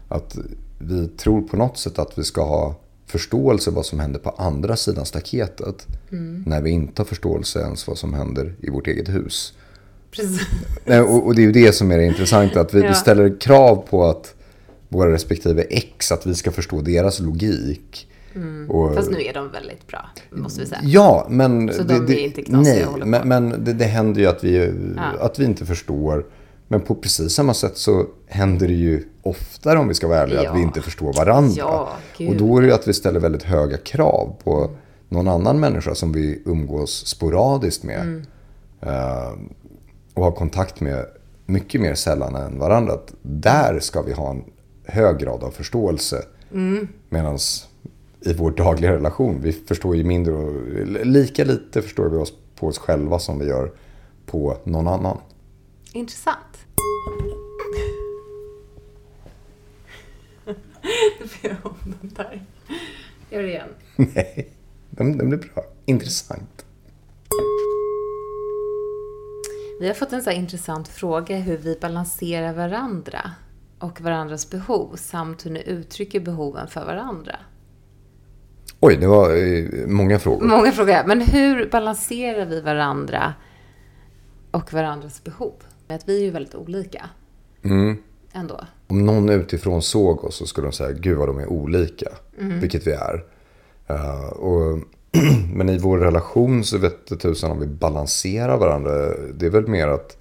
[0.07, 0.37] Att
[0.79, 2.75] vi tror på något sätt att vi ska ha
[3.05, 5.87] förståelse vad som händer på andra sidan staketet.
[6.11, 6.43] Mm.
[6.47, 9.53] När vi inte har förståelse ens vad som händer i vårt eget hus.
[10.11, 10.41] Precis.
[11.07, 12.61] Och, och det är ju det som är det intressanta.
[12.61, 12.87] Att vi, Ja.
[12.87, 14.35] vi ställer krav på att
[14.89, 18.07] våra respektive ex, att vi ska förstå deras logik.
[18.69, 18.95] Och, Mm.
[18.95, 20.81] Fast nu är de väldigt bra, måste vi säga.
[20.83, 21.73] Ja, men...
[21.73, 23.05] Så de är inte knasiga Nej, och på.
[23.05, 25.25] men, men det, det händer ju att vi, Ja.
[25.25, 26.25] att vi inte förstår.
[26.67, 30.43] Men på precis samma sätt så händer det ju oftare om vi ska vara ärliga
[30.43, 30.49] Ja.
[30.51, 31.53] att vi inte förstår varandra.
[31.57, 31.89] Ja,
[32.29, 34.71] och då är det ju att vi ställer väldigt höga krav på
[35.09, 38.01] någon annan människa som vi umgås sporadiskt med.
[38.01, 38.23] Mm.
[38.81, 39.31] Eh,
[40.13, 41.05] och har kontakt med
[41.45, 42.93] mycket mer sällan än varandra.
[42.93, 44.43] Att där ska vi ha en
[44.85, 46.21] hög grad av förståelse.
[46.53, 46.87] Mm.
[47.09, 47.37] Medan
[48.21, 50.65] i vår dagliga relation, vi förstår ju mindre och
[51.05, 53.71] lika lite förstår vi oss på oss själva som vi gör
[54.25, 55.17] på någon annan.
[55.93, 56.65] Intressant.
[61.19, 62.45] Nu får jag om den där.
[63.29, 63.69] Gör det igen.
[63.95, 64.49] Nej,
[64.89, 65.63] den, den blir bra.
[65.85, 66.65] Intressant.
[69.79, 73.31] Vi har fått en så här intressant fråga hur vi balanserar varandra
[73.79, 77.35] och varandras behov samt hur ni uttrycker behoven för varandra.
[78.83, 80.45] Oj, det var eh, många frågor.
[80.45, 81.03] Många frågor.
[81.05, 83.33] Men hur balanserar vi varandra
[84.51, 85.53] och varandras behov?
[85.87, 87.09] Att vi är ju väldigt olika.
[88.33, 88.59] Ändå.
[88.87, 92.09] Om någon utifrån såg oss så skulle de säga, gud vad de är olika.
[92.35, 93.23] Vilket vi är.
[93.87, 94.79] Eh, och,
[95.53, 98.91] men i vår relation så vet tusan om vi balanserar varandra.
[99.33, 100.17] Det är väl mer att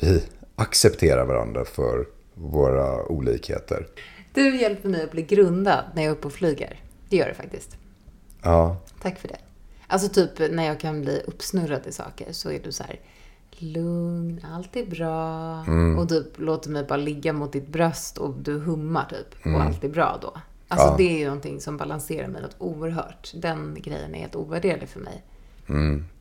[0.00, 0.22] vi
[0.56, 3.86] accepterar varandra för våra olikheter.
[4.34, 6.80] Du hjälper mig att bli grundad när jag är uppe och flyger.
[7.08, 7.76] Det gör det faktiskt.
[8.42, 9.36] Ja, Tack för det.
[9.86, 13.00] Alltså typ när jag kan bli uppsnurrad i saker så är du så här
[13.50, 15.60] lugn, allt är bra.
[15.98, 19.46] Och typ låter mig bara ligga mot ditt bröst och du hummar typ.
[19.54, 20.32] Och allt är bra då.
[20.68, 20.94] Alltså Ja.
[20.98, 23.32] det är ju någonting som balanserar mig något oerhört.
[23.34, 25.22] Den grejen är helt ovärderlig för mig.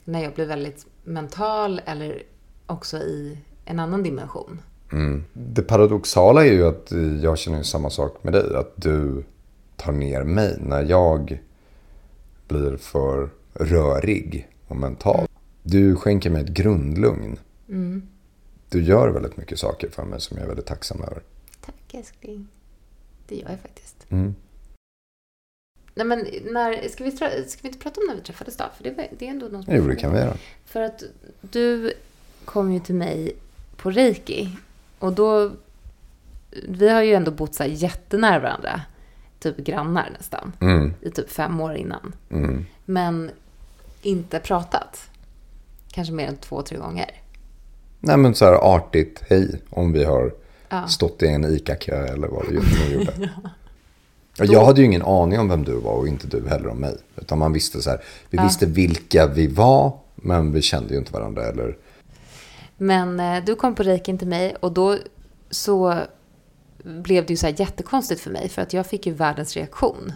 [0.04, 2.24] När jag blir väldigt mental eller
[2.66, 4.60] också i en annan dimension.
[5.34, 8.56] Det paradoxala är ju att jag känner ju samma sak med dig.
[8.56, 9.24] Att du
[9.78, 11.40] tar ner mig när jag
[12.48, 15.28] blir för rörig och mental.
[15.64, 17.40] Du skänker mig ett grundlugn.
[17.70, 18.08] Mm.
[18.70, 21.22] Du gör väldigt mycket saker för mig som jag är väldigt tacksam över.
[21.66, 22.48] Tack älskling.
[23.28, 24.06] Det gör jag faktiskt.
[24.10, 24.36] Mm.
[25.96, 27.28] Nej men när, ska vi, ska
[27.62, 28.64] vi inte prata om när vi träffades då?
[28.78, 30.38] För det, var- det är ändå något Jo, det kan vi göra.
[30.66, 31.04] För att
[31.42, 31.94] du
[32.46, 33.36] kom ju till mig
[33.78, 34.58] på reiki.
[35.00, 35.52] Och då,
[36.68, 38.82] vi har ju ändå bott så här jättenära varandra.
[39.54, 40.52] Typ grannar nästan.
[40.60, 40.94] Mm.
[41.02, 42.16] I typ fem år innan.
[42.32, 42.66] Mm.
[42.86, 43.32] Men
[44.02, 45.10] inte pratat.
[45.92, 47.12] Kanske mer än två, tre gånger.
[48.00, 50.34] Nej men så här artigt, hej, om vi har
[50.70, 50.88] Ja.
[50.88, 53.30] stått i en ICA-kö eller vad det nu gjorde.
[54.40, 56.78] Och Jag hade ju ingen aning om vem du var och inte du heller om
[56.78, 56.98] mig.
[57.16, 61.14] Utan man visste så här, vi visste vilka vi var, men vi kände ju inte
[61.14, 61.44] varandra.
[61.48, 61.78] Eller,
[62.78, 64.98] Men eh, du kom på reikin till mig och då
[65.50, 66.00] så
[66.84, 70.12] blev det ju så här jättekonstigt för mig för att jag fick ju världens reaktion.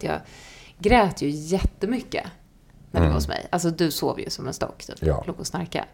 [0.00, 0.20] Jag
[0.78, 2.26] grät ju jättemycket
[2.90, 3.46] när du var hos mig.
[3.50, 4.96] Alltså du sov ju som en stock, typ.
[5.02, 5.24] Ja.
[5.26, 5.84] Låg och snarkade.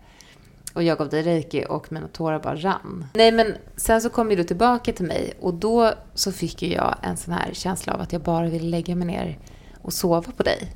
[0.75, 3.07] Och jag gav dig reiki och mina tårar bara rann.
[3.15, 6.73] Nej men sen så kom ju du tillbaka till mig och då så fick ju
[6.73, 9.39] jag en sån här känsla av att jag bara ville lägga mig ner
[9.83, 10.73] och sova på dig.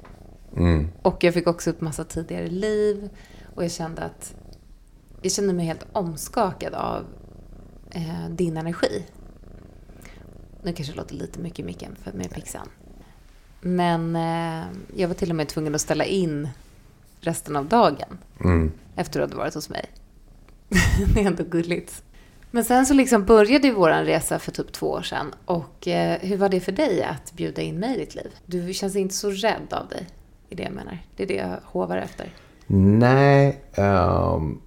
[0.57, 3.11] mm, Och jag fick också upp massa tidigare liv.
[3.55, 4.35] Och jag kände att
[5.23, 7.05] jag kände mig helt omskakad av
[7.91, 9.05] eh, din energi.
[10.63, 12.69] Nu kanske det låter lite mycket i micken för med pixan.
[13.61, 16.49] Men eh, jag var till och med tvungen att ställa in
[17.21, 18.73] resten av dagen mm.
[18.97, 19.85] efter att du hade varit hos mig.
[21.15, 22.03] det är ändå gulligt.
[22.51, 25.35] Men sen så liksom började ju vår resa för typ två år sedan.
[25.45, 28.35] Och eh, hur var det för dig att bjuda in mig i ditt liv?
[28.47, 30.07] Du känns inte så rädd av dig,
[30.49, 30.99] i det jag menar.
[31.17, 32.33] Det är det jag hovar efter.
[32.73, 34.61] Nej, ehm,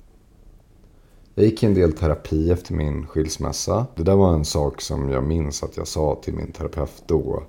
[1.35, 3.85] jag gick en del terapi efter min skilsmässa.
[3.95, 7.43] Det där var en sak som jag minns att jag sa till min terapeut då.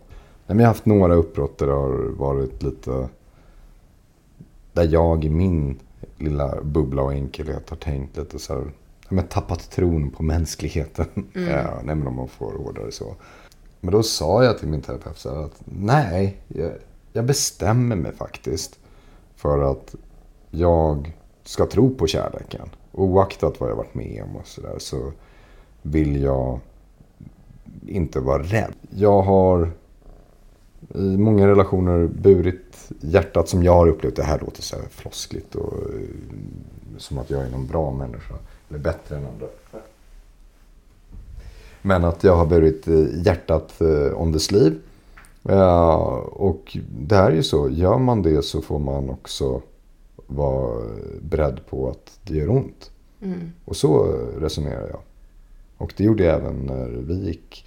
[0.47, 3.09] Jag har haft några uppbrott där det har varit lite...
[4.73, 5.81] Där jag i min
[6.19, 8.63] lilla bubbla och enkelhet har tänkt lite så här...
[9.01, 11.07] ja, Men tappat tron på mänskligheten.
[11.33, 13.15] Ja, nej, men om man får ordare så.
[13.81, 16.73] Men då sa jag till min terapeut så här att nej, jag,
[17.13, 18.79] jag bestämmer mig faktiskt
[19.37, 19.95] för att
[20.51, 21.13] jag
[21.45, 22.69] ska tro på kärleken.
[22.93, 25.13] Oaktat vad jag varit med om och sådär så
[25.83, 26.61] vill jag
[27.87, 28.73] inte vara rädd.
[28.91, 29.71] Jag har
[30.95, 34.17] i många relationer burit hjärtat som jag har upplevt.
[34.17, 36.01] Det här låter så här floskligt och eh,
[36.99, 38.35] som att jag är någon bra människa.
[38.69, 39.47] Eller bättre än andra.
[41.83, 43.83] Men att jag har burit eh, hjärtat
[44.15, 44.77] on the sleeve.
[46.31, 47.69] Och det här är ju så.
[47.69, 49.63] Gör man det så får man också
[50.27, 50.87] vara
[51.21, 52.91] beredd på att det gör ont.
[53.23, 53.53] Mm.
[53.65, 54.05] Och så
[54.39, 55.01] resonerar jag.
[55.77, 57.67] Och det gjorde jag även när vi gick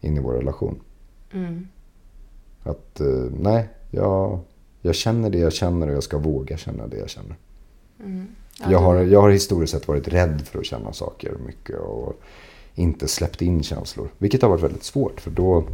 [0.00, 0.80] in i vår relation.
[1.32, 1.66] Mm.
[2.62, 4.38] Att eh, nej, jag,
[4.82, 7.36] jag känner det jag känner och jag ska våga känna det jag känner.
[8.00, 8.26] Mm.
[8.60, 12.20] Ja, jag, har, jag har historiskt sett varit rädd för att känna saker mycket och
[12.74, 14.08] inte släppt in känslor.
[14.18, 15.64] Vilket har varit väldigt svårt för då,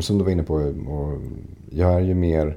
[0.00, 0.72] som du var inne på,
[1.70, 2.56] jag är ju mer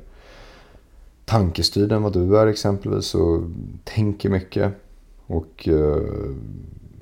[1.32, 3.42] tankestyrd än vad du är exempelvis och
[3.84, 4.74] tänker mycket.
[5.28, 6.02] Och eh,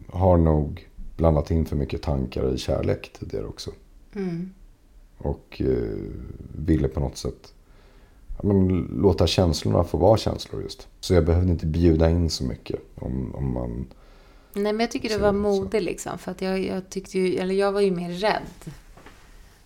[0.10, 0.88] har nog
[1.18, 3.72] blandat in för mycket tankar i kärlek tidigare också.
[4.15, 4.50] Mm.
[5.18, 5.98] Och eh,
[6.56, 7.54] ville på något sätt
[8.38, 10.88] ja, men, låta känslorna få vara känslor just.
[11.00, 13.86] Så jag behövde inte bjuda in så mycket om, om man...
[14.54, 16.18] Nej, men jag tycker Så- var modig liksom.
[16.18, 18.72] För att jag, jag tyckte ju, eller jag var ju mer rädd då.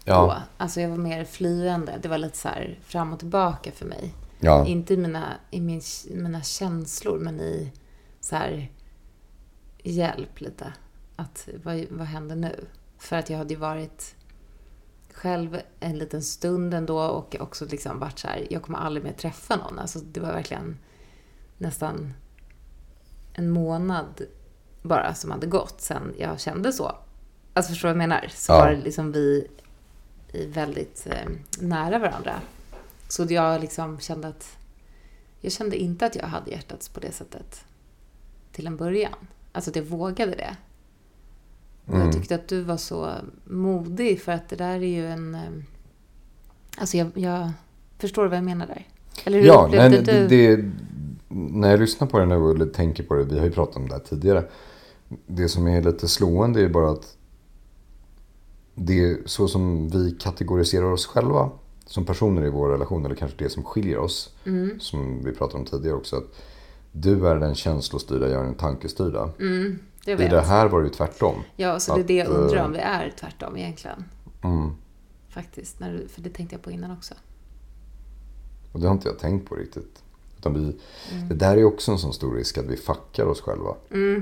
[0.05, 1.99] Ja, Alltså jag var mer flyende.
[2.01, 4.13] Det var lite så här fram och tillbaka för mig.
[4.43, 7.71] Ja, Inte i mina, i min, mina känslor, men i
[8.19, 8.71] så här
[9.83, 10.73] hjälp lite.
[11.15, 12.65] Att vad, vad händer nu?
[12.97, 14.15] För att jag hade ju varit
[15.13, 19.13] själv en liten stund ändå och också liksom varit så här, jag kommer aldrig mer
[19.13, 19.79] träffa någon.
[19.79, 20.77] Alltså det var verkligen
[21.57, 22.13] nästan
[23.33, 24.21] en månad
[24.81, 26.91] bara som hade gått sen jag kände så.
[27.53, 28.27] Alltså förstår du vad jag menar?
[28.29, 28.59] Så Ja.
[28.59, 29.47] var det liksom vi
[30.47, 31.29] väldigt eh,
[31.59, 32.41] nära varandra.
[33.13, 34.57] Så jag liksom kände att
[35.41, 37.65] jag kände inte att jag hade hjärtats på det sättet
[38.51, 39.13] till en början.
[39.51, 40.57] Alltså att jag vågade det.
[41.87, 42.01] Mm.
[42.01, 43.11] jag tyckte att du var så
[43.43, 45.35] modig för att det där är ju en...
[45.35, 45.41] eh,
[46.77, 47.51] Alltså jag, jag
[47.97, 48.87] förstår vad jag menar där.
[49.23, 50.27] Eller hur ja upplevde nej, du?
[50.27, 50.71] det, det,
[51.29, 53.87] när jag lyssnar på det nu eller tänker på det, vi har ju pratat om
[53.87, 54.45] det här tidigare.
[55.27, 57.17] Det som är lite slående är bara att
[58.75, 61.49] det är så som vi kategoriserar oss själva
[61.85, 64.79] som personer i vår relation, eller kanske det som skiljer oss, Mm.
[64.79, 66.15] som vi pratade om tidigare också.
[66.15, 66.23] Att
[66.91, 69.29] du är den känslostyrda, jag är den tankestyrda.
[69.39, 71.35] Mm, det I det här var det ju tvärtom.
[71.55, 74.03] Ja, så det är det jag undrar eh, om vi är tvärtom egentligen.
[74.43, 74.71] Mm.
[75.29, 75.79] Faktiskt.
[75.79, 77.13] När du, för det tänkte jag på innan också.
[78.71, 80.03] Och det har inte jag tänkt på riktigt.
[80.39, 80.75] Utan vi,
[81.29, 83.75] Det där är också en sån stor risk att vi fuckar oss själva.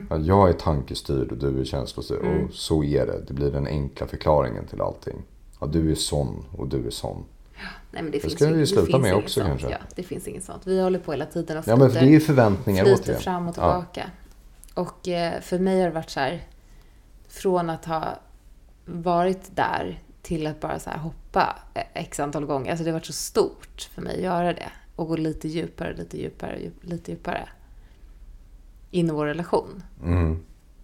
[0.10, 2.20] Att jag är tankestyrd och du är känslostyrd.
[2.20, 3.22] Och så är det.
[3.28, 5.22] Det blir den enkla förklaringen till allting.
[5.60, 7.24] Ja, du är sån och du är sån.
[7.92, 9.48] Nej, men det, finns ska vi ju, sluta det finns med också sånt.
[9.48, 9.70] kanske.
[9.70, 10.68] Ja, det finns inget sånt.
[10.68, 13.22] Vi håller på hela tiden och Ja, men det är ju förväntningar flyter återigen.
[13.22, 13.84] fram och Ja.
[13.84, 14.10] tillbaka.
[14.74, 16.44] Och eh, för mig har det varit så här,
[17.28, 18.20] från att ha
[18.86, 22.72] varit där till att bara så hoppa eh, x antal gånger.
[22.72, 24.70] Alltså det har varit så stort för mig att göra det.
[24.96, 27.50] Och gå lite djupare, lite djupare, djup- lite djupare.
[28.92, 29.84] In i vår relation.
[30.04, 30.40] Mm.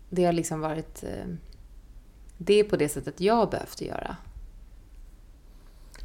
[0.10, 1.04] Det har liksom varit...
[1.04, 1.26] Eh,
[2.38, 4.16] det är på det sättet jag behövt göra.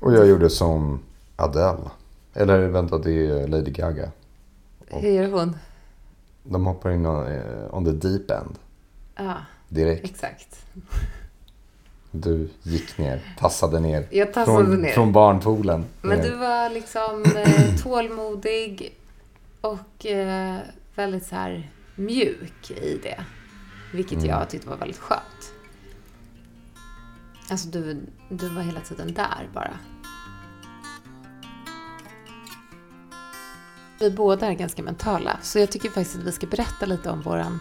[0.03, 1.01] Och jag gjorde som
[1.37, 1.91] Adele.
[2.35, 4.11] Eller vänta, det är Lady Gaga.
[4.87, 5.57] Hur gör hon?
[6.45, 8.59] De hoppar in on, eh, on the deep end.
[9.15, 9.35] Ja,
[9.69, 10.05] Direkt.
[10.05, 10.67] exakt.
[12.11, 14.07] Du gick ner, tassade ner.
[14.11, 14.93] Jag tassade från, ner.
[14.93, 15.85] Från barnpoolen.
[16.03, 16.25] Men ner.
[16.31, 18.99] du var liksom eh, tålmodig
[19.61, 20.59] och eh,
[20.95, 23.25] väldigt så här mjuk i det.
[23.95, 24.31] Vilket Mm.
[24.31, 25.53] jag tyckte var väldigt skönt.
[27.51, 29.79] Alltså du, du var hela tiden där bara.
[34.03, 37.23] Vi båda är ganska mentala, så jag tycker faktiskt att vi ska berätta lite om
[37.23, 37.61] våran,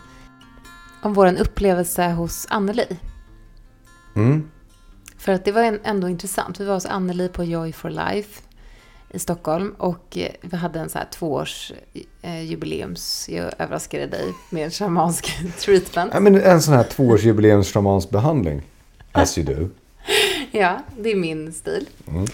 [1.02, 2.98] om våran upplevelse hos Anneli.
[4.16, 4.50] Mm.
[5.18, 6.60] För att det var ändå intressant.
[6.60, 8.42] Vi var hos Anneli på Joy for Life
[9.10, 11.72] i Stockholm och eh, vi hade en så här tvåårs
[12.22, 13.30] eh, jubileums...
[13.30, 16.12] Jag överraskade dig med en shamansk treatment.
[16.14, 18.62] Ja, men en sån här tvåårsjubileumsromansbehandling.
[19.12, 19.70] As you do.
[20.52, 21.90] Ja, det är min stil.
[22.08, 22.26] Mm.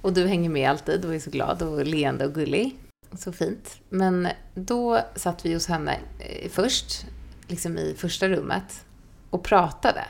[0.00, 2.78] Och du hänger med alltid och är så glad och leende och gullig.
[3.16, 3.76] Så fint.
[3.88, 7.06] Men då satt vi hos henne eh, först,
[7.46, 8.84] liksom i första rummet,
[9.30, 10.04] och pratade.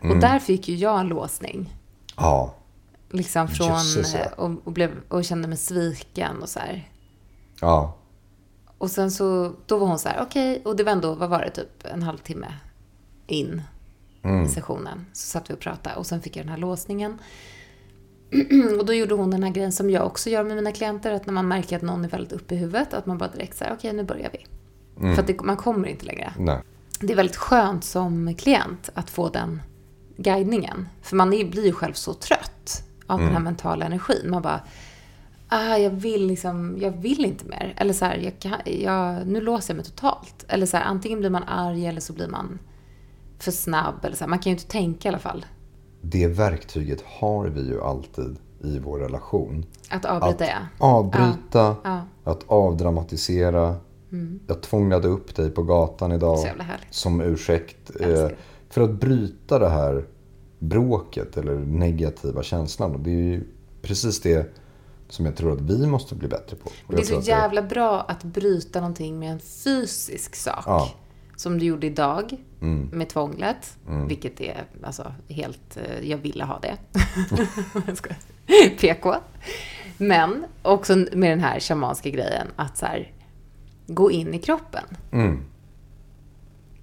[0.00, 1.74] Och där fick ju jag en låsning.
[2.16, 2.54] Ja.
[3.10, 3.68] Liksom från...
[3.68, 4.20] Jösses, ja.
[4.20, 6.88] eh, Och, och, blev, och kände mig sviken och så här.
[7.60, 7.94] Ja.
[8.78, 11.40] Och sen så, då var hon så här, okej, och det var ändå, vad var
[11.40, 12.54] det, typ en halvtimme
[13.26, 13.62] in
[14.44, 15.06] i sessionen.
[15.12, 17.18] Så satt vi och pratade och sen fick jag den här låsningen.
[18.78, 21.26] och då gjorde hon den här grejen som jag också gör med mina klienter, att
[21.26, 23.72] när man märker att någon är väldigt uppe i huvudet, att man bara direkt säger,
[23.72, 24.46] okej, nu börjar vi.
[25.14, 26.32] För att det, man kommer inte längre.
[26.38, 26.60] Nej.
[27.00, 29.62] Det är väldigt skönt som klient att få den
[30.16, 30.88] guidningen.
[31.02, 34.30] För man är, blir ju själv så trött av den här mentala energin.
[34.30, 34.60] Man bara,
[35.48, 37.74] ah, jag vill liksom, jag vill inte mer.
[37.76, 40.44] Eller så här, jag kan, jag, nu låser jag mig totalt.
[40.48, 42.58] Eller så här, antingen blir man arg eller så blir man
[43.38, 44.04] för snabb.
[44.04, 44.28] Eller så här.
[44.28, 45.46] Man kan ju inte tänka i alla fall.
[46.00, 49.64] Det verktyget har vi ju alltid i vår relation.
[49.90, 50.86] Att avbryta, Att ja.
[50.86, 52.00] avbryta, Ja.
[52.24, 53.76] att avdramatisera.
[54.46, 56.38] Jag tvångade upp dig på gatan idag
[56.90, 57.90] som ursäkt.
[58.00, 58.28] Eh,
[58.70, 60.06] för att bryta det här
[60.58, 62.94] bråket eller negativa känslan.
[62.94, 63.44] Och Det är ju
[63.82, 64.54] precis det
[65.08, 66.70] som jag tror att vi måste bli bättre på.
[66.86, 70.62] Och Det är så jävla bra att bryta någonting med en fysisk sak.
[70.66, 70.88] Ja.
[71.38, 72.36] Som du gjorde idag
[72.92, 73.76] med tvånglet.
[74.08, 75.76] Vilket är alltså helt...
[75.76, 76.76] eh, Jag ville ha det.
[78.80, 79.14] PK.
[79.98, 83.12] Men också med den här shamanska grejen att så här,
[83.86, 84.84] gå in i kroppen.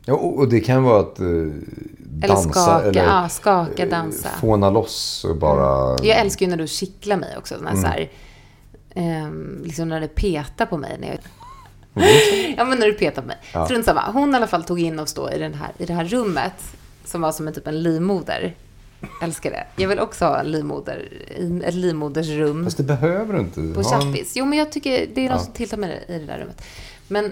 [0.06, 1.26] Ja, och det kan vara att eh,
[1.98, 4.28] dansa skaka, eller ja, skaka, eh, dansa.
[4.30, 4.40] Mm.
[4.40, 5.96] fåna loss och bara...
[6.04, 7.56] Jag älskar ju när du kittlar mig också.
[7.62, 8.12] När, så här,
[8.96, 10.98] ehm, liksom när du petar på mig.
[11.00, 11.18] När jag...
[12.58, 13.38] ja, men när du petar på mig.
[13.54, 13.66] Ja.
[13.66, 14.12] Strunt samma.
[14.12, 16.54] Hon i alla fall tog in och stå i, den här, i det här rummet
[17.06, 18.56] som var som en typ en livmoder.
[19.22, 19.66] Älskar det.
[19.76, 21.10] Jag vill också ha en livmoder,
[21.64, 23.74] ett livmodersrum Fast det behöver du inte.
[23.74, 24.34] på chappis.
[24.36, 26.62] Jo, men jag tycker det är något som tilltar mig i det där rummet.
[27.08, 27.32] Men,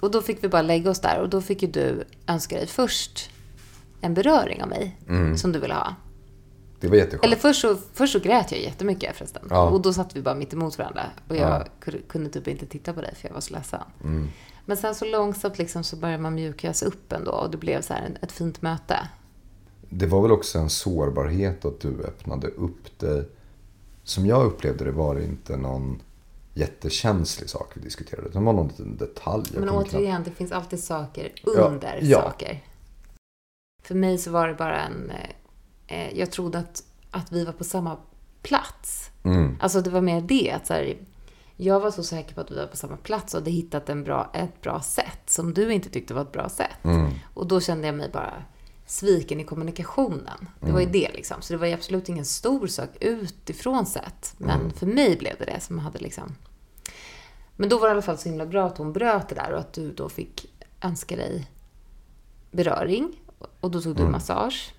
[0.00, 2.66] och då fick vi bara lägga oss där och då fick ju du önska dig
[2.66, 3.30] först
[4.00, 4.96] en beröring av mig
[5.36, 5.94] som du ville ha.
[6.80, 7.24] Det var jätteskönt.
[7.24, 9.42] Eller först så, först så grät jag jättemycket förresten.
[9.50, 9.70] Ja.
[9.70, 11.02] Och då satt vi bara mitt emot varandra.
[11.28, 11.92] Och jag Ja.
[12.08, 13.80] kunde, typ inte titta på dig för jag var så ledsen.
[14.04, 14.28] Mm.
[14.66, 17.30] Men sen så långsamt liksom så började man mjukas upp ändå.
[17.30, 19.08] Och det blev så här ett fint möte.
[19.90, 23.28] Det var väl också en sårbarhet att du öppnade upp dig.
[24.04, 26.02] Som jag upplevde det var det inte någon
[26.54, 28.28] jättekänslig sak vi diskuterade.
[28.28, 29.44] Det var någon liten detalj.
[29.54, 32.22] Men kommer knappt- återigen, det finns alltid saker Ja, under ja.
[32.22, 32.64] saker.
[33.84, 35.12] För mig så var det bara en...
[35.88, 37.96] Eh, jag trodde att, att vi var på samma
[38.42, 39.10] plats.
[39.22, 39.56] Mm.
[39.60, 40.50] Alltså det var mer det.
[40.50, 40.96] Att så här,
[41.56, 44.04] jag var så säker på att vi var på samma plats och hade hittat en
[44.04, 46.84] bra, ett bra sätt som du inte tyckte var ett bra sätt.
[46.84, 47.10] Mm.
[47.34, 48.42] Och då kände jag mig bara
[48.86, 50.48] sviken i kommunikationen.
[50.60, 51.42] Det var ju det liksom.
[51.42, 54.34] Så det var ju absolut ingen stor sak utifrån sett.
[54.38, 56.34] Men för mig blev det det som hade liksom...
[57.56, 59.52] Men då var det i alla fall så himla bra att hon bröt det där
[59.52, 60.46] och att du då fick
[60.80, 61.50] önska dig
[62.50, 63.20] beröring.
[63.60, 64.74] Och då tog du massage.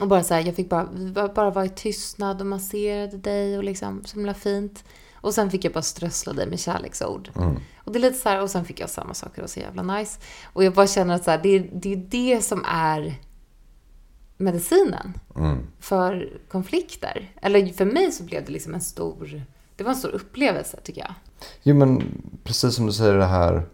[0.00, 0.88] Och bara så här, jag fick bara,
[1.34, 4.84] bara vara i tystnad och masserade dig och liksom så himla fint.
[5.14, 7.30] Och sen fick jag bara strössla dig med kärleksord.
[7.36, 7.56] Mm.
[7.84, 9.82] Och det är lite så här, och sen fick jag samma saker, var så jävla
[9.82, 10.20] nice.
[10.52, 13.14] Och jag bara känner att så här, det, är, det är det som är
[14.36, 15.58] medicinen Mm.
[15.80, 17.30] för konflikter.
[17.42, 19.42] Eller för mig så blev det liksom en stor,
[19.76, 21.14] det var en stor upplevelse tycker jag.
[21.62, 22.02] Jo men
[22.44, 23.66] precis som du säger det här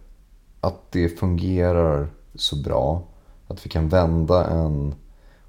[0.60, 3.02] att det fungerar så bra.
[3.48, 4.94] Att vi kan vända en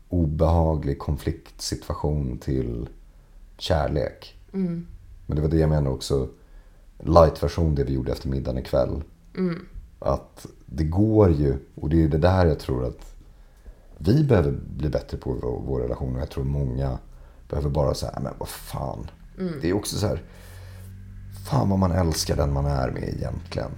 [0.10, 2.89] obehaglig konfliktsituation till
[3.58, 4.36] kärlek.
[5.26, 6.28] Men det var det jag menade också.
[6.99, 9.03] Light-version det vi gjorde efter middagen ikväll.
[9.99, 13.14] Att det går ju, och det är det där jag tror att
[13.97, 16.16] vi behöver bli bättre på vår, vår relation.
[16.16, 16.97] Och jag tror många
[17.49, 19.08] behöver bara säga, men vad fan.
[19.62, 20.24] Det är också så här,
[21.49, 23.72] fan vad man älskar den man är med egentligen.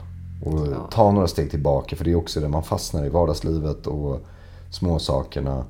[0.45, 0.89] Och Ja.
[0.91, 4.21] ta några steg tillbaka för det är också det man fastnar i vardagslivet och
[4.71, 5.65] småsakerna.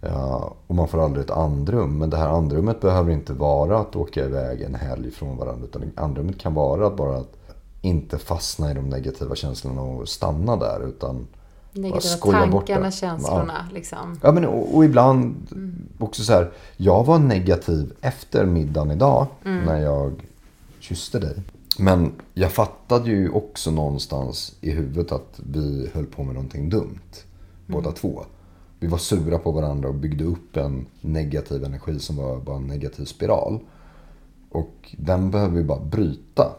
[0.00, 1.98] Ja, och man får aldrig ett andrum.
[1.98, 5.64] Men det här andrummet behöver inte vara att åka iväg en helg från varandra.
[5.64, 7.36] Utan andrummet kan vara att bara att
[7.80, 10.88] inte fastna i de negativa känslorna och stanna där.
[10.88, 11.26] Utan
[11.72, 12.92] Negativa bort tankarna, det.
[12.92, 14.20] känslorna liksom.
[14.22, 15.34] Ja, men, och, och ibland
[15.98, 16.50] också så här.
[16.76, 20.12] Jag var negativ efter middagen idag när jag
[20.80, 21.42] kysste dig.
[21.78, 26.98] Men jag fattade ju också någonstans i huvudet att vi höll på med någonting dumt.
[27.66, 28.24] Båda två.
[28.80, 32.66] Vi var sura på varandra och byggde upp en negativ energi som var bara en
[32.66, 33.60] negativ spiral.
[34.50, 36.52] Och den behöver vi bara bryta.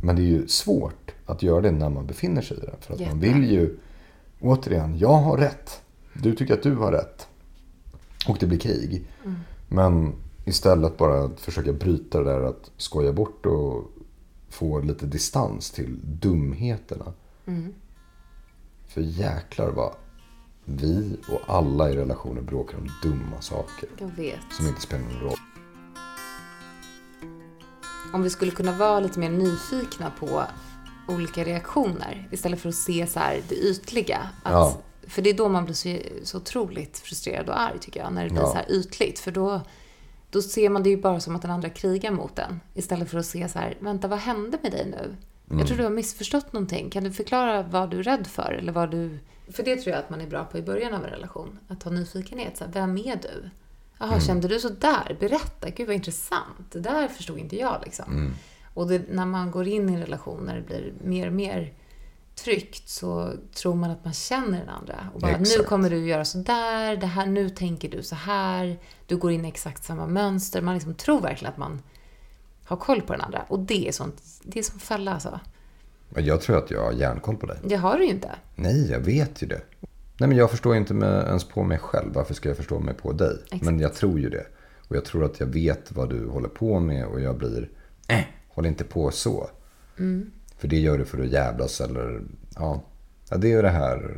[0.00, 2.74] Men det är ju svårt att göra det när man befinner sig i det.
[2.80, 3.38] För att man Jätte.
[3.38, 3.78] vill ju,
[4.40, 5.82] återigen, jag har rätt.
[6.12, 7.28] Du tycker att du har rätt.
[8.28, 9.06] Och det blir krig.
[9.68, 10.12] Men
[10.44, 13.84] istället bara att försöka bryta det där att skoja bort och
[14.48, 17.12] få lite distans till dumheterna.
[18.86, 19.92] För jäklar vad
[20.68, 23.88] vi och alla i relationer bråkar om dumma saker.
[23.98, 24.40] Jag vet.
[24.52, 25.36] Som inte spelar någon roll.
[28.12, 30.42] Om vi skulle kunna vara lite mer nyfikna på
[31.08, 34.18] olika reaktioner istället för att se så här det ytliga.
[34.42, 34.76] Att, Ja.
[35.08, 38.12] För det är då man blir så, så otroligt frustrerad och arg tycker jag.
[38.12, 38.48] När det blir Ja.
[38.48, 39.18] så här ytligt.
[39.18, 39.60] För då,
[40.30, 42.60] då ser man det ju bara som att den andra krigar mot en.
[42.74, 45.16] Istället för att se så här, vänta vad hände med dig nu?
[45.58, 46.90] Jag tror du har missförstått någonting.
[46.90, 48.52] Kan du förklara vad du är rädd för?
[48.52, 49.18] Eller vad du...
[49.48, 51.58] För det tror jag att man är bra på i början av en relation.
[51.68, 52.56] Att ha nyfikenhet.
[52.56, 53.50] Så här, vem är du?
[53.98, 55.16] Jaha, kände du så där?
[55.20, 55.70] Berätta.
[55.70, 56.72] Gud vad intressant.
[56.72, 58.34] Det där förstod inte jag liksom.
[58.74, 61.72] Och det, när man går in i en relation när det blir mer och mer
[62.34, 65.08] tryggt så tror man att man känner den andra.
[65.14, 68.78] Och bara, nu kommer du göra så där, det här, nu tänker du så här.
[69.06, 70.62] Du går in i exakt samma mönster.
[70.62, 71.82] Man liksom tror verkligen att man
[72.64, 73.44] har koll på den andra.
[73.48, 75.40] Och det är sånt, det är som fälla alltså.
[76.08, 77.58] Men jag tror att jag har järnkoll på dig.
[77.64, 78.30] Det har du ju inte.
[78.54, 79.60] Nej, jag vet ju det.
[80.18, 82.12] Nej, men jag förstår inte med, ens på mig själv.
[82.12, 83.38] Varför ska jag förstå mig på dig?
[83.44, 83.62] Exakt.
[83.62, 84.46] Men jag tror ju det.
[84.88, 87.70] Och jag tror att jag vet vad du håller på med och jag blir,
[88.08, 89.50] äh, håll inte på så.
[90.58, 92.22] För det gör du för att jävlas eller,
[92.54, 92.82] ja.
[93.30, 94.16] ja det är ju det här,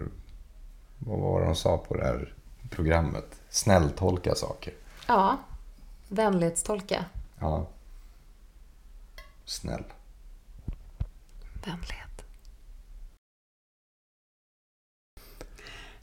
[0.99, 2.34] vad var det de sa på det här
[2.70, 3.41] programmet?
[3.51, 4.74] Snälltolka saker.
[5.07, 5.39] Ja.
[6.09, 7.05] Vänlighetstolka.
[7.41, 7.68] Ja.
[9.45, 9.84] Snäll.
[11.69, 12.25] Vänlighet.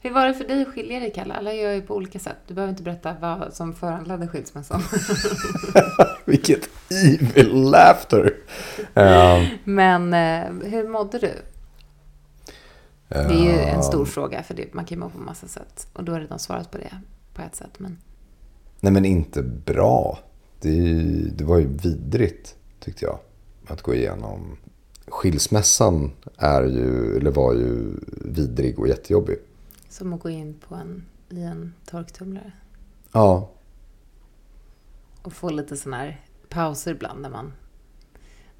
[0.00, 1.34] Hur var det för dig att skilja dig, Kalle?
[1.34, 2.36] Alla gör ju på olika sätt.
[2.46, 4.82] Du behöver inte berätta vad som föranledde skilsmässan.
[6.24, 8.34] Vilket evil laughter.
[8.94, 11.32] Ehm, Men eh, hur mådde du?
[13.08, 15.88] Det är ju en stor fråga, för det, man kan ju må på massa sätt.
[15.92, 17.00] Och du har redan svarat på det
[17.34, 17.78] på ett sätt.
[17.78, 17.98] Men
[18.80, 20.18] Nej men inte bra.
[20.60, 20.80] Det,
[21.36, 23.18] det var ju vidrigt tyckte jag.
[23.66, 24.56] Att gå igenom.
[25.08, 27.92] Skilsmässan är ju, eller var ju
[28.24, 29.38] vidrig och jättejobbig.
[29.88, 32.52] som att gå in på en, i en torktumlare.
[33.12, 33.50] Ja,
[35.22, 37.52] Och få lite sådana här pauser ibland när man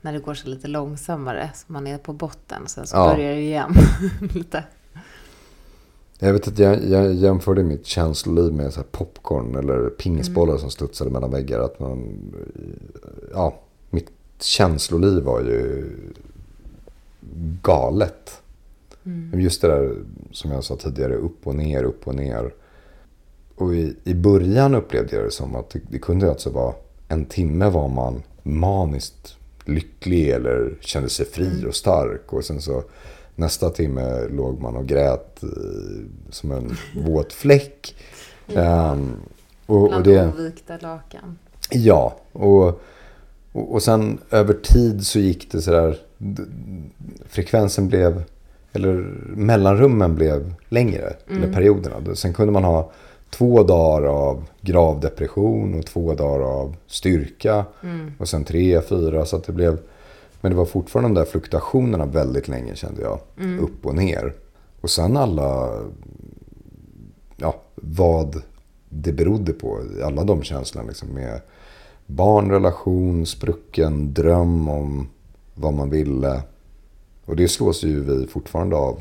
[0.00, 3.14] när det går så lite långsammare, så man är på botten, sen så Ja.
[3.14, 3.72] börjar det igen.
[4.34, 4.64] lite.
[6.18, 11.10] jag vet att jag, jag jämförde mitt känsloliv med så popcorn eller pingisbollar som studsade
[11.10, 11.60] mellan väggar.
[11.60, 12.18] Att man,
[13.32, 15.84] ja, mitt känsloliv var ju
[17.62, 18.42] galet.
[19.02, 19.94] Men Just det där
[20.32, 22.54] som jag sa tidigare, upp och ner, upp och ner.
[23.54, 26.74] Och i, i början upplevde jag det som att det, det kunde alltså vara
[27.08, 32.32] en timme var man maniskt lycklig eller kände sig fri och stark.
[32.32, 32.82] Och sen så
[33.34, 35.48] nästa timme låg man och grät eh,
[36.30, 37.94] som en våt fläck.
[38.54, 39.12] Ehm,
[39.66, 41.38] och, och Bland det, ovikta lakan.
[41.70, 42.66] Ja, och,
[43.52, 45.98] och, och sen över tid så gick det sådär.
[47.26, 48.22] Frekvensen blev,
[48.72, 48.92] eller
[49.36, 51.12] mellanrummen blev längre.
[51.30, 52.14] Eller perioderna.
[52.14, 52.90] Sen kunde man ha
[53.30, 57.64] två dagar av gravdepression och två dagar av styrka.
[58.18, 59.24] Och sen tre, fyra.
[59.24, 59.78] Så att det blev...
[60.40, 63.18] Men det var fortfarande de där fluktuationerna väldigt länge kände jag.
[63.60, 64.34] Upp och ner.
[64.80, 65.80] Och sen alla...
[67.36, 68.42] Ja, vad
[68.88, 69.80] det berodde på.
[70.04, 71.40] Alla de känslorna liksom med
[72.06, 75.08] barnrelation, sprucken, dröm om
[75.56, 76.42] vad man ville.
[77.24, 79.00] Och det slås ju vi fortfarande av.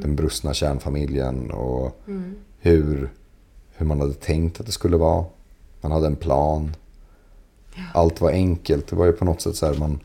[0.00, 2.00] Den brustna kärnfamiljen och
[2.58, 3.10] hur,
[3.72, 5.24] hur man hade tänkt att det skulle vara.
[5.80, 6.74] Man hade en plan.
[7.94, 8.86] Allt var enkelt.
[8.86, 10.00] Det var ju på något sätt så här man,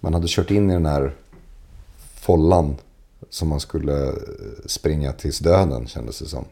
[0.00, 1.14] man hade kört in i den här
[2.14, 2.76] follan
[3.30, 4.14] som man skulle eh,
[4.66, 6.44] springa tills döden kändes det som.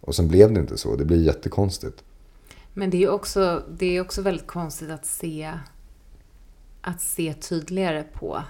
[0.00, 0.96] Och sen blev det inte så.
[0.96, 2.04] Det blir jättekonstigt.
[2.74, 5.52] Men det är också, det är också väldigt konstigt att se,
[6.80, 8.42] att se tydligare på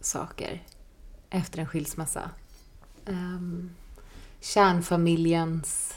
[0.00, 0.62] saker
[1.30, 2.30] efter en skilsmässa.
[3.06, 3.70] Um,
[4.40, 5.94] kärnfamiljens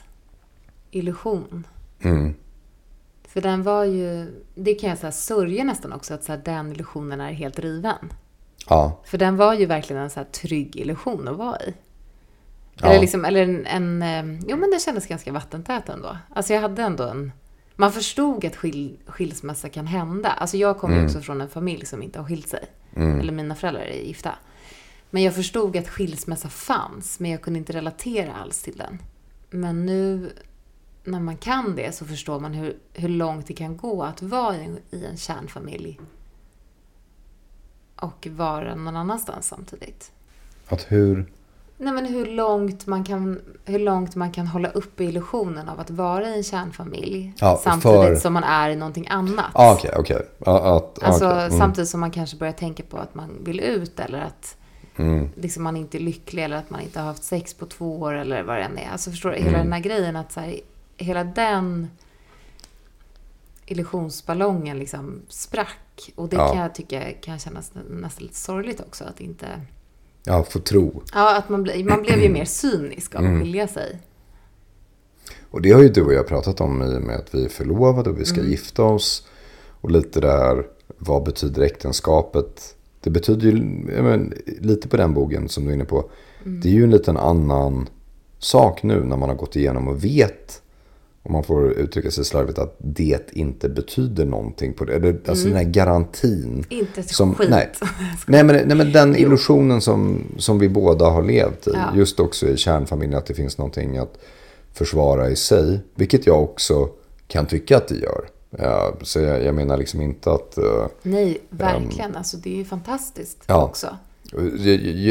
[0.92, 1.68] illusion.
[2.00, 2.36] Mm.
[3.28, 6.72] För den var ju, det kan jag säga, sörja nästan också att så här, den
[6.72, 8.14] illusionen är helt riven.
[8.70, 11.74] Ja, För den var ju verkligen en så här trygg illusion att vara i.
[12.76, 12.88] Ja.
[12.88, 14.02] Eller, liksom, eller en, en...
[14.02, 16.18] eh, Jo, men det kändes ganska vattentät ändå.
[16.34, 17.32] Alltså jag hade ändå en...
[17.80, 20.30] Man förstod att skil, skilsmässa kan hända.
[20.30, 22.66] Alltså jag kommer ju också från en familj som inte har skilt sig.
[23.20, 24.36] Eller mina föräldrar är gifta.
[25.10, 29.02] Men jag förstod att skilsmässa fanns, men jag kunde inte relatera alls till den.
[29.50, 30.32] Men nu
[31.04, 34.58] när man kan det så förstår man hur, hur långt det kan gå att vara
[34.58, 36.00] i en, i en kärnfamilj
[37.96, 40.12] och vara någon annanstans samtidigt.
[40.68, 41.26] att hur...
[41.82, 45.90] Nej, men hur långt man kan, hur långt man kan hålla uppe illusionen av att
[45.90, 49.46] vara i en kärnfamilj Ja, samtidigt för- som man är i någonting annat.
[49.54, 50.22] Ah, Okej, okej.
[50.38, 51.46] Ja, att- Alltså okej.
[51.46, 51.58] Mm.
[51.60, 54.58] samtidigt som man kanske börjar tänka på att man vill ut eller att
[54.98, 55.30] Mm.
[55.36, 58.14] liksom, man inte är lycklig eller att man inte har haft sex på två år
[58.14, 58.90] eller vad det än är.
[58.92, 59.48] Alltså förstår du, Mm.
[59.48, 60.60] hela den här grejen att så här,
[60.98, 61.88] hela den
[63.66, 66.12] illusionsballongen liksom sprack.
[66.16, 66.48] Och det Ja.
[66.54, 69.48] kan jag tycka kan kännas nä- nästan lite sorgligt också att inte...
[70.30, 71.02] Ja, få tro.
[71.14, 73.42] Ja, att man, bli, man blev ju mer cynisk av att Mm.
[73.42, 74.00] skilja sig.
[75.52, 77.50] Och det har ju du och jag pratat om i och med att vi är
[77.50, 79.28] förlovade och vi ska gifta oss.
[79.82, 80.66] Och lite där,
[80.98, 82.76] vad betyder äktenskapet?
[83.02, 83.54] Det betyder ju,
[84.02, 86.10] men, lite på den bogen som du är inne på.
[86.44, 87.90] Det är ju en liten annan
[88.40, 90.62] sak nu när man har gått igenom och vet,
[91.24, 95.30] om man får uttrycka sig slarvigt, att det inte betyder någonting på det.
[95.30, 96.66] Alltså den här garantin.
[96.70, 97.50] Inte ett som, skit.
[97.50, 97.70] Nej,
[98.28, 101.72] nej, men, nej, men den illusionen som, som vi båda har levt i.
[101.74, 101.96] Ja.
[101.96, 104.18] Just också i kärnfamiljen, att det finns någonting att
[104.74, 105.80] försvara i sig.
[105.96, 106.90] Vilket jag också
[107.28, 108.28] kan tycka att det gör.
[108.58, 110.58] Ja, så jag, jag menar liksom inte att...
[110.58, 112.16] eh, Nej, verkligen.
[112.16, 113.64] Alltså det är ju fantastiskt Ja.
[113.66, 113.88] också.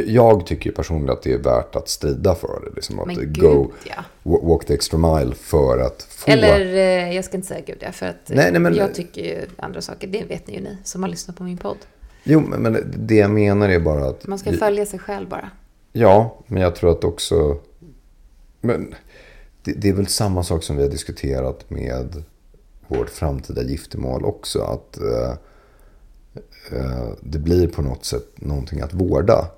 [0.06, 2.74] Jag, tycker personligen att det är värt att strida för det.
[2.76, 4.04] Liksom att Men gud, go, ja.
[4.22, 6.30] wa- walk the extra mile för att få...
[6.30, 9.22] Eller, eh, jag ska inte säga gud ja, för att Nej, nej, men- jag tycker
[9.22, 10.08] ju andra saker.
[10.08, 11.76] Det vet ni ju ni som har lyssnat på min podd.
[12.24, 14.26] Jo, men det jag menar är bara att...
[14.26, 15.50] Man ska följa sig själv bara.
[15.92, 17.58] Ja, men jag tror att också...
[18.60, 18.94] Men
[19.62, 22.22] det, det är väl samma sak som vi har diskuterat med
[22.88, 24.60] vårt framtida giftermål också.
[24.62, 25.34] Att eh,
[27.20, 29.50] det blir på något sätt någonting att vårda.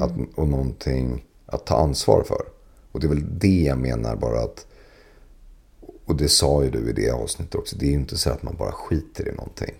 [0.00, 2.42] Att, och någonting att ta ansvar för.
[2.92, 4.66] Och det är väl det jag menar bara att...
[6.04, 7.76] Och det sa ju du i det avsnittet också.
[7.76, 9.74] Det är ju inte så att man bara skiter i någonting.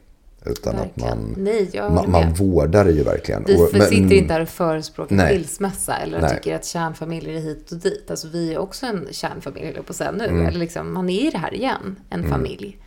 [0.44, 1.08] Utan Verkligen.
[1.12, 3.44] att man, Nej, man, man vårdar det ju verkligen.
[3.46, 5.36] Vi Och- men- sitter inte här och förespråkar Nej.
[5.36, 6.30] skilsmässa eller Nej.
[6.36, 8.10] tycker att kärnfamiljer är hit och dit.
[8.10, 10.24] Alltså vi är också en kärnfamilj, på nu.
[10.26, 10.46] Mm.
[10.46, 12.78] Eller liksom, man är i det här igen, en familj.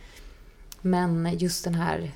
[0.80, 2.12] Men just den här...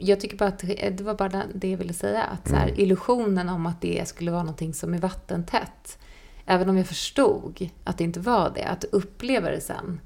[0.00, 0.58] Jag tycker bara att
[0.92, 2.22] det var bara det jag ville säga.
[2.22, 2.80] Att så här, Mm.
[2.80, 5.98] illusionen om att det skulle vara någonting som är vattentätt.
[6.46, 8.64] Även om jag förstod att det inte var det.
[8.64, 10.00] Att uppleva det sen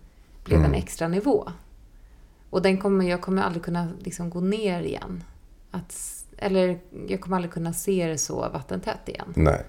[0.45, 0.71] blev Mm.
[0.71, 1.49] en extra nivå.
[2.51, 5.25] Och den kommer, jag kommer aldrig kunna liksom gå ner igen.
[5.71, 6.79] Att, eller
[7.09, 9.33] jag kommer aldrig kunna se det så vattentätt igen.
[9.37, 9.63] Nej.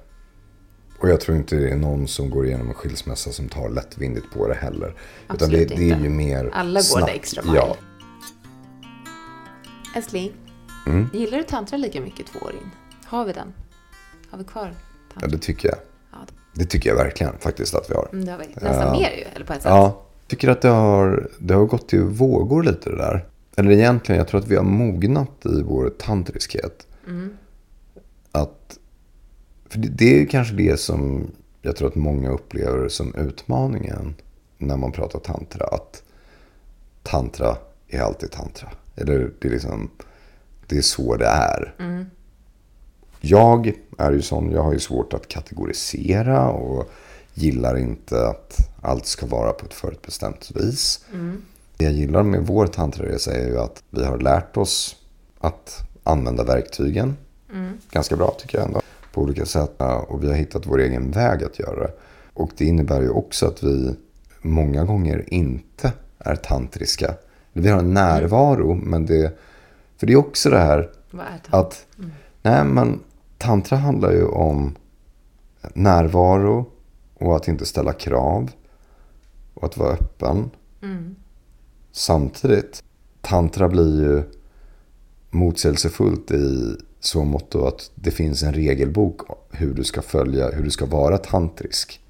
[0.99, 4.31] Och jag tror inte det är någon som går igenom en skilsmässa som tar lättvindigt
[4.33, 4.87] på det heller.
[4.87, 4.95] Utan
[5.27, 6.03] det, Absolut det är inte.
[6.03, 7.05] ju mer Alla går snabbt.
[7.07, 7.55] det extra mile.
[7.55, 7.75] Ja.
[9.95, 10.31] Älskling,
[10.87, 11.09] Mm.
[11.13, 12.71] gillar du tantra lika mycket två år in?
[13.05, 13.53] Har vi den?
[14.29, 15.29] Har vi kvar ja, tantra?
[15.29, 15.77] det tycker jag.
[16.11, 16.17] Ja,
[16.53, 18.09] det- tycker jag verkligen faktiskt att vi har.
[18.13, 18.45] mm, det har vi.
[18.47, 18.91] Nästan Ja.
[18.91, 19.69] mer ju, eller på ett sätt.
[19.69, 23.25] Ja, tycker att det har, det har gått i vågor lite det där.
[23.55, 26.87] Eller egentligen, jag tror att vi har mognat i vår tantriskhet.
[27.07, 27.33] Mm.
[28.31, 28.77] Att,
[29.69, 31.31] för det, det är kanske det som
[31.61, 34.15] jag tror att många upplever som utmaningen
[34.57, 35.65] när man pratar tantra.
[35.65, 36.03] Att
[37.03, 38.69] tantra är alltid tantra.
[38.95, 39.89] Eller det är liksom,
[40.67, 41.73] det är så det är.
[43.21, 46.91] Jag är ju sån, jag har ju svårt att kategorisera och
[47.33, 51.05] gillar inte att allt ska vara på ett förutbestämt vis.
[51.77, 54.95] Det jag gillar med vår tantraresa är ju att vi har lärt oss
[55.39, 57.17] att använda verktygen.
[57.91, 58.81] Ganska bra tycker jag ändå.
[59.13, 59.81] På olika sätt.
[60.07, 61.93] Och vi har hittat vår egen väg att göra det.
[62.33, 63.95] Och det innebär ju också att vi
[64.41, 67.13] många gånger inte är tantriska.
[67.53, 69.37] Vi har en närvaro, men det...
[69.97, 70.89] För det är också det här
[71.49, 71.85] att...
[72.41, 72.99] Nej, men
[73.37, 74.75] tantra handlar ju om
[75.73, 76.65] närvaro
[77.13, 78.51] och att inte ställa krav.
[79.53, 80.49] Och att vara öppen.
[81.91, 82.83] Samtidigt,
[83.21, 84.23] tantra blir ju
[85.29, 89.21] motsägelsefullt i så måtto att det finns en regelbok
[89.51, 92.01] hur du ska följa, hur du ska vara tantrisk.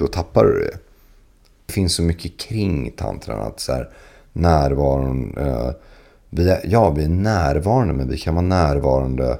[0.00, 0.78] Då tappar du det.
[1.66, 3.90] Det finns så mycket kring tantran att så här,
[4.32, 5.70] närvaron, eh,
[6.30, 9.38] vi är, ja vi är närvarande men vi kan vara närvarande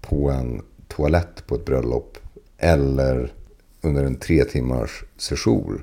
[0.00, 2.18] på en toalett på ett bröllop
[2.58, 3.32] eller
[3.80, 5.82] under en tre timmars session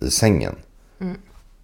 [0.00, 0.54] i sängen.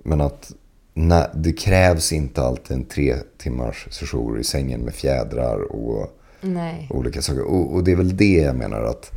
[0.03, 0.53] Men att
[0.95, 6.89] nä- det krävs inte alltid en tre timmars session i sängen med fjädrar och Nej.
[6.91, 7.43] olika saker.
[7.43, 9.11] Och, och det är väl det jag menar att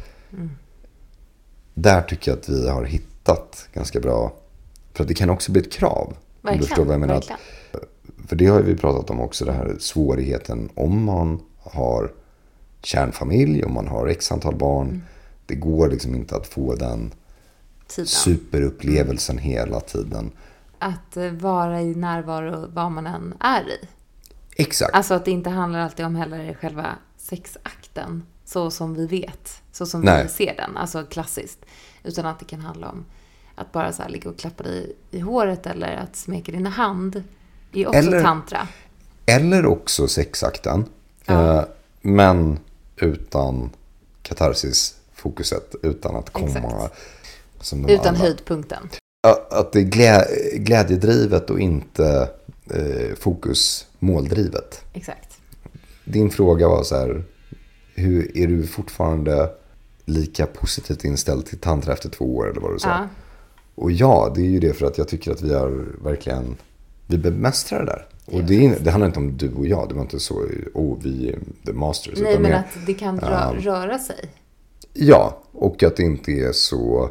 [1.74, 4.34] där tycker jag att vi har hittat ganska bra.
[4.94, 6.14] För att det kan också bli ett krav.
[6.46, 6.68] Du Verkligen.
[6.68, 7.14] förstår vad jag menar.
[7.14, 7.40] verkligen.
[8.28, 12.12] För det har vi pratat om också, det här svårigheten om man har
[12.84, 14.88] kärnfamilj, om man har x antal barn.
[14.88, 15.02] Mm.
[15.46, 17.14] Det går liksom inte att få den
[17.88, 18.08] Tiden.
[18.08, 20.32] superupplevelsen hela tiden.
[20.80, 23.88] Att eh, vara i närvaro vad man än är i.
[24.56, 24.96] Exakt.
[24.96, 28.24] Alltså att det inte handlar alltid om heller själva sexakten.
[28.46, 29.62] Så som vi vet.
[29.72, 30.24] Så som Nej.
[30.24, 30.78] vi ser den.
[30.78, 31.66] Alltså klassiskt.
[32.04, 33.06] Utan att det kan handla om
[33.56, 37.24] att bara så ligga och klappa dig i håret eller att smeka din hand.
[37.74, 38.68] Är också Eller- tantra.
[39.26, 40.86] Eller också sexakten.
[41.26, 41.58] Ja.
[41.60, 41.66] Eh,
[42.02, 42.60] men
[42.98, 43.70] utan
[44.22, 45.76] katarsis-fokuset.
[45.84, 46.48] Utan att komma...
[46.48, 46.94] Exakt.
[47.62, 48.22] Som Utan andra.
[48.22, 48.90] höjdpunkten.
[49.50, 52.30] Att det är glä, glädjedrivet och inte
[52.70, 54.84] eh, fokus måldrivet.
[54.94, 55.38] Exakt.
[56.04, 57.24] Din fråga var så här.
[57.96, 59.50] Hur, är du fortfarande
[60.06, 62.90] lika positivt inställd till tantra efter två år eller vad du sa?
[62.90, 63.08] Ja.
[63.76, 66.56] Och ja, det är ju det för att jag tycker att vi har verkligen,
[67.08, 68.08] vi bemästrar det där.
[68.26, 70.98] Och det, är, det handlar inte om du och jag, det var inte så, oh
[71.02, 72.20] vi är the masters.
[72.20, 74.30] Nej, men mer- att det kan rö- röra sig.
[74.94, 77.10] Ja, och att det inte är så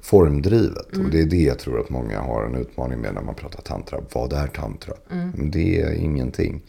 [0.00, 0.92] formdrivet.
[0.94, 1.06] Mm.
[1.06, 3.62] Och det är det jag tror att många har en utmaning med när man pratar
[3.62, 4.00] tantra.
[4.12, 4.94] Vad är tantra?
[5.10, 5.50] Mm.
[5.50, 6.62] Det är ingenting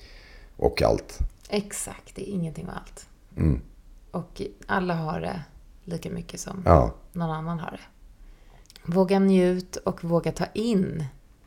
[0.58, 1.20] och allt.
[1.50, 3.08] Exakt, det är ingenting och allt.
[3.38, 3.62] Mm.
[4.12, 5.42] Och alla har det
[5.84, 7.80] lika mycket som Ja, någon annan har det.
[8.86, 11.06] Våga njut och våga ta in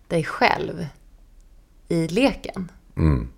[0.09, 0.87] dig själv
[1.89, 2.73] i leken.
[2.97, 3.29] mm.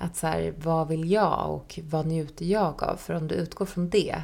[0.00, 2.96] Att så här, vad vill jag och vad njuter jag av?
[2.96, 4.22] För om du utgår från det.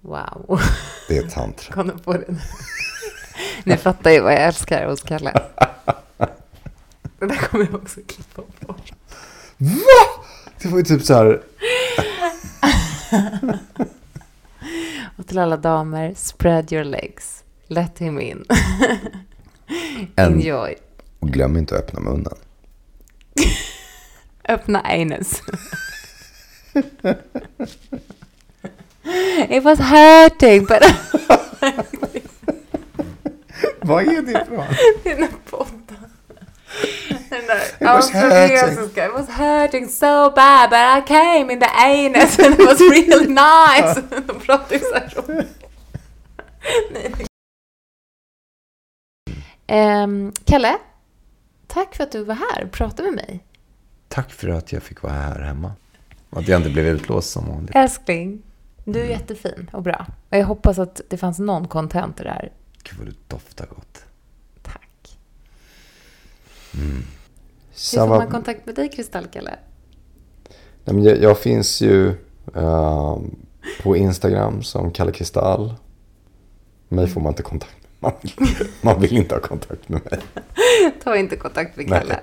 [0.00, 0.60] Wow,
[1.08, 1.74] det är tantra.
[1.74, 2.38] kom du på det nu?
[3.64, 5.32] Ni fattar ju vad jag älskar hos Kalle.
[7.18, 8.92] Det där kommer jag också klippa bort.
[10.62, 11.42] Det var ju typ så här,
[15.16, 17.37] Och till alla damer, spread your legs.
[17.68, 18.44] Let him in.
[20.16, 20.74] En- Enjoy.
[21.20, 22.34] och glöm inte att öppna munnen.
[24.48, 25.42] Öppna anus.
[29.48, 30.82] It was hurting but...
[33.80, 34.64] Vad är det ifrån?
[35.04, 35.96] Där podden.
[37.30, 39.04] Den där It was hurting.
[39.04, 43.26] It was hurting so bad but I came in the anus and it was really
[43.26, 44.02] nice.
[44.26, 45.46] De pratar ju så här.
[46.92, 47.27] Nej.
[49.70, 50.78] Ehm, Kalle,
[51.66, 53.44] tack för att du var här och pratade med mig.
[54.08, 55.72] Tack för att jag fick vara här hemma.
[56.30, 57.74] Och att jag inte blev utlåst som vanligt.
[57.74, 58.42] Älskling,
[58.84, 60.06] du är jättefin och bra.
[60.30, 62.52] Och jag hoppas att det fanns någon content i det här.
[62.82, 64.04] Gud vad du doftar gott.
[64.62, 65.18] Tack.
[66.72, 69.54] Hur får man kontakt med dig, Kristallkalle?
[70.84, 72.08] Nej, men jag, jag finns ju
[72.54, 73.18] eh,
[73.82, 75.74] på Instagram som Kalle Kristall.
[76.88, 77.77] Mig får man inte kontakt.
[77.98, 78.32] Man vill,
[78.80, 80.20] man vill inte ha kontakt med mig.
[81.02, 82.00] Ta inte kontakt med Nej.
[82.00, 82.20] Kalle.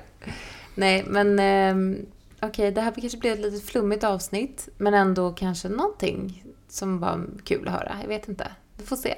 [0.76, 2.06] Nej, men ehm,
[2.42, 4.70] okej, det här kanske blir ett litet flummigt avsnitt.
[4.78, 7.98] Men ändå kanske någonting som var kul att höra.
[8.02, 8.52] Jag vet inte.
[8.78, 9.16] Du får se.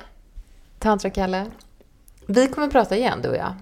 [0.80, 1.46] Tantra-Kalle.
[2.26, 3.54] Vi kommer prata igen, du och jag.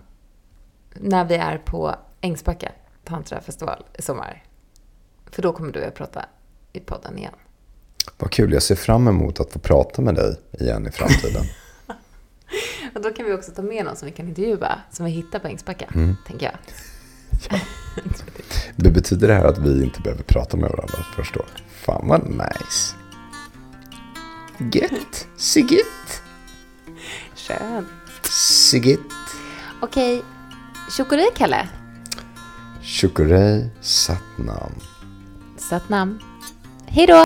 [0.94, 2.72] När vi är på Ängsbacka
[3.04, 4.44] tantrafestival i sommar.
[5.32, 6.26] För då kommer du och jag prata
[6.74, 7.34] i podden igen.
[8.18, 11.44] Vad kul, jag ser fram emot att få prata med dig igen i framtiden.
[12.96, 15.40] Och då kan vi också ta med någon som vi kan intervjua, som vi hittar
[15.40, 16.16] på Ängsbacka, mm.
[16.28, 16.56] tänker jag.
[17.50, 17.60] Ja.
[18.76, 21.46] det betyder det här att vi inte behöver prata med varandra först då.
[21.70, 22.96] Fan vad nice.
[24.72, 25.28] Gött.
[25.38, 26.22] Sigit.
[27.36, 27.88] Skönt.
[28.70, 29.00] Sigit.
[29.82, 30.24] Okej.
[30.98, 31.70] Tjokorej, Kalle.
[32.82, 34.72] Tjokorej, Satnam.
[35.58, 36.20] Satnam.
[36.86, 37.26] Hej då!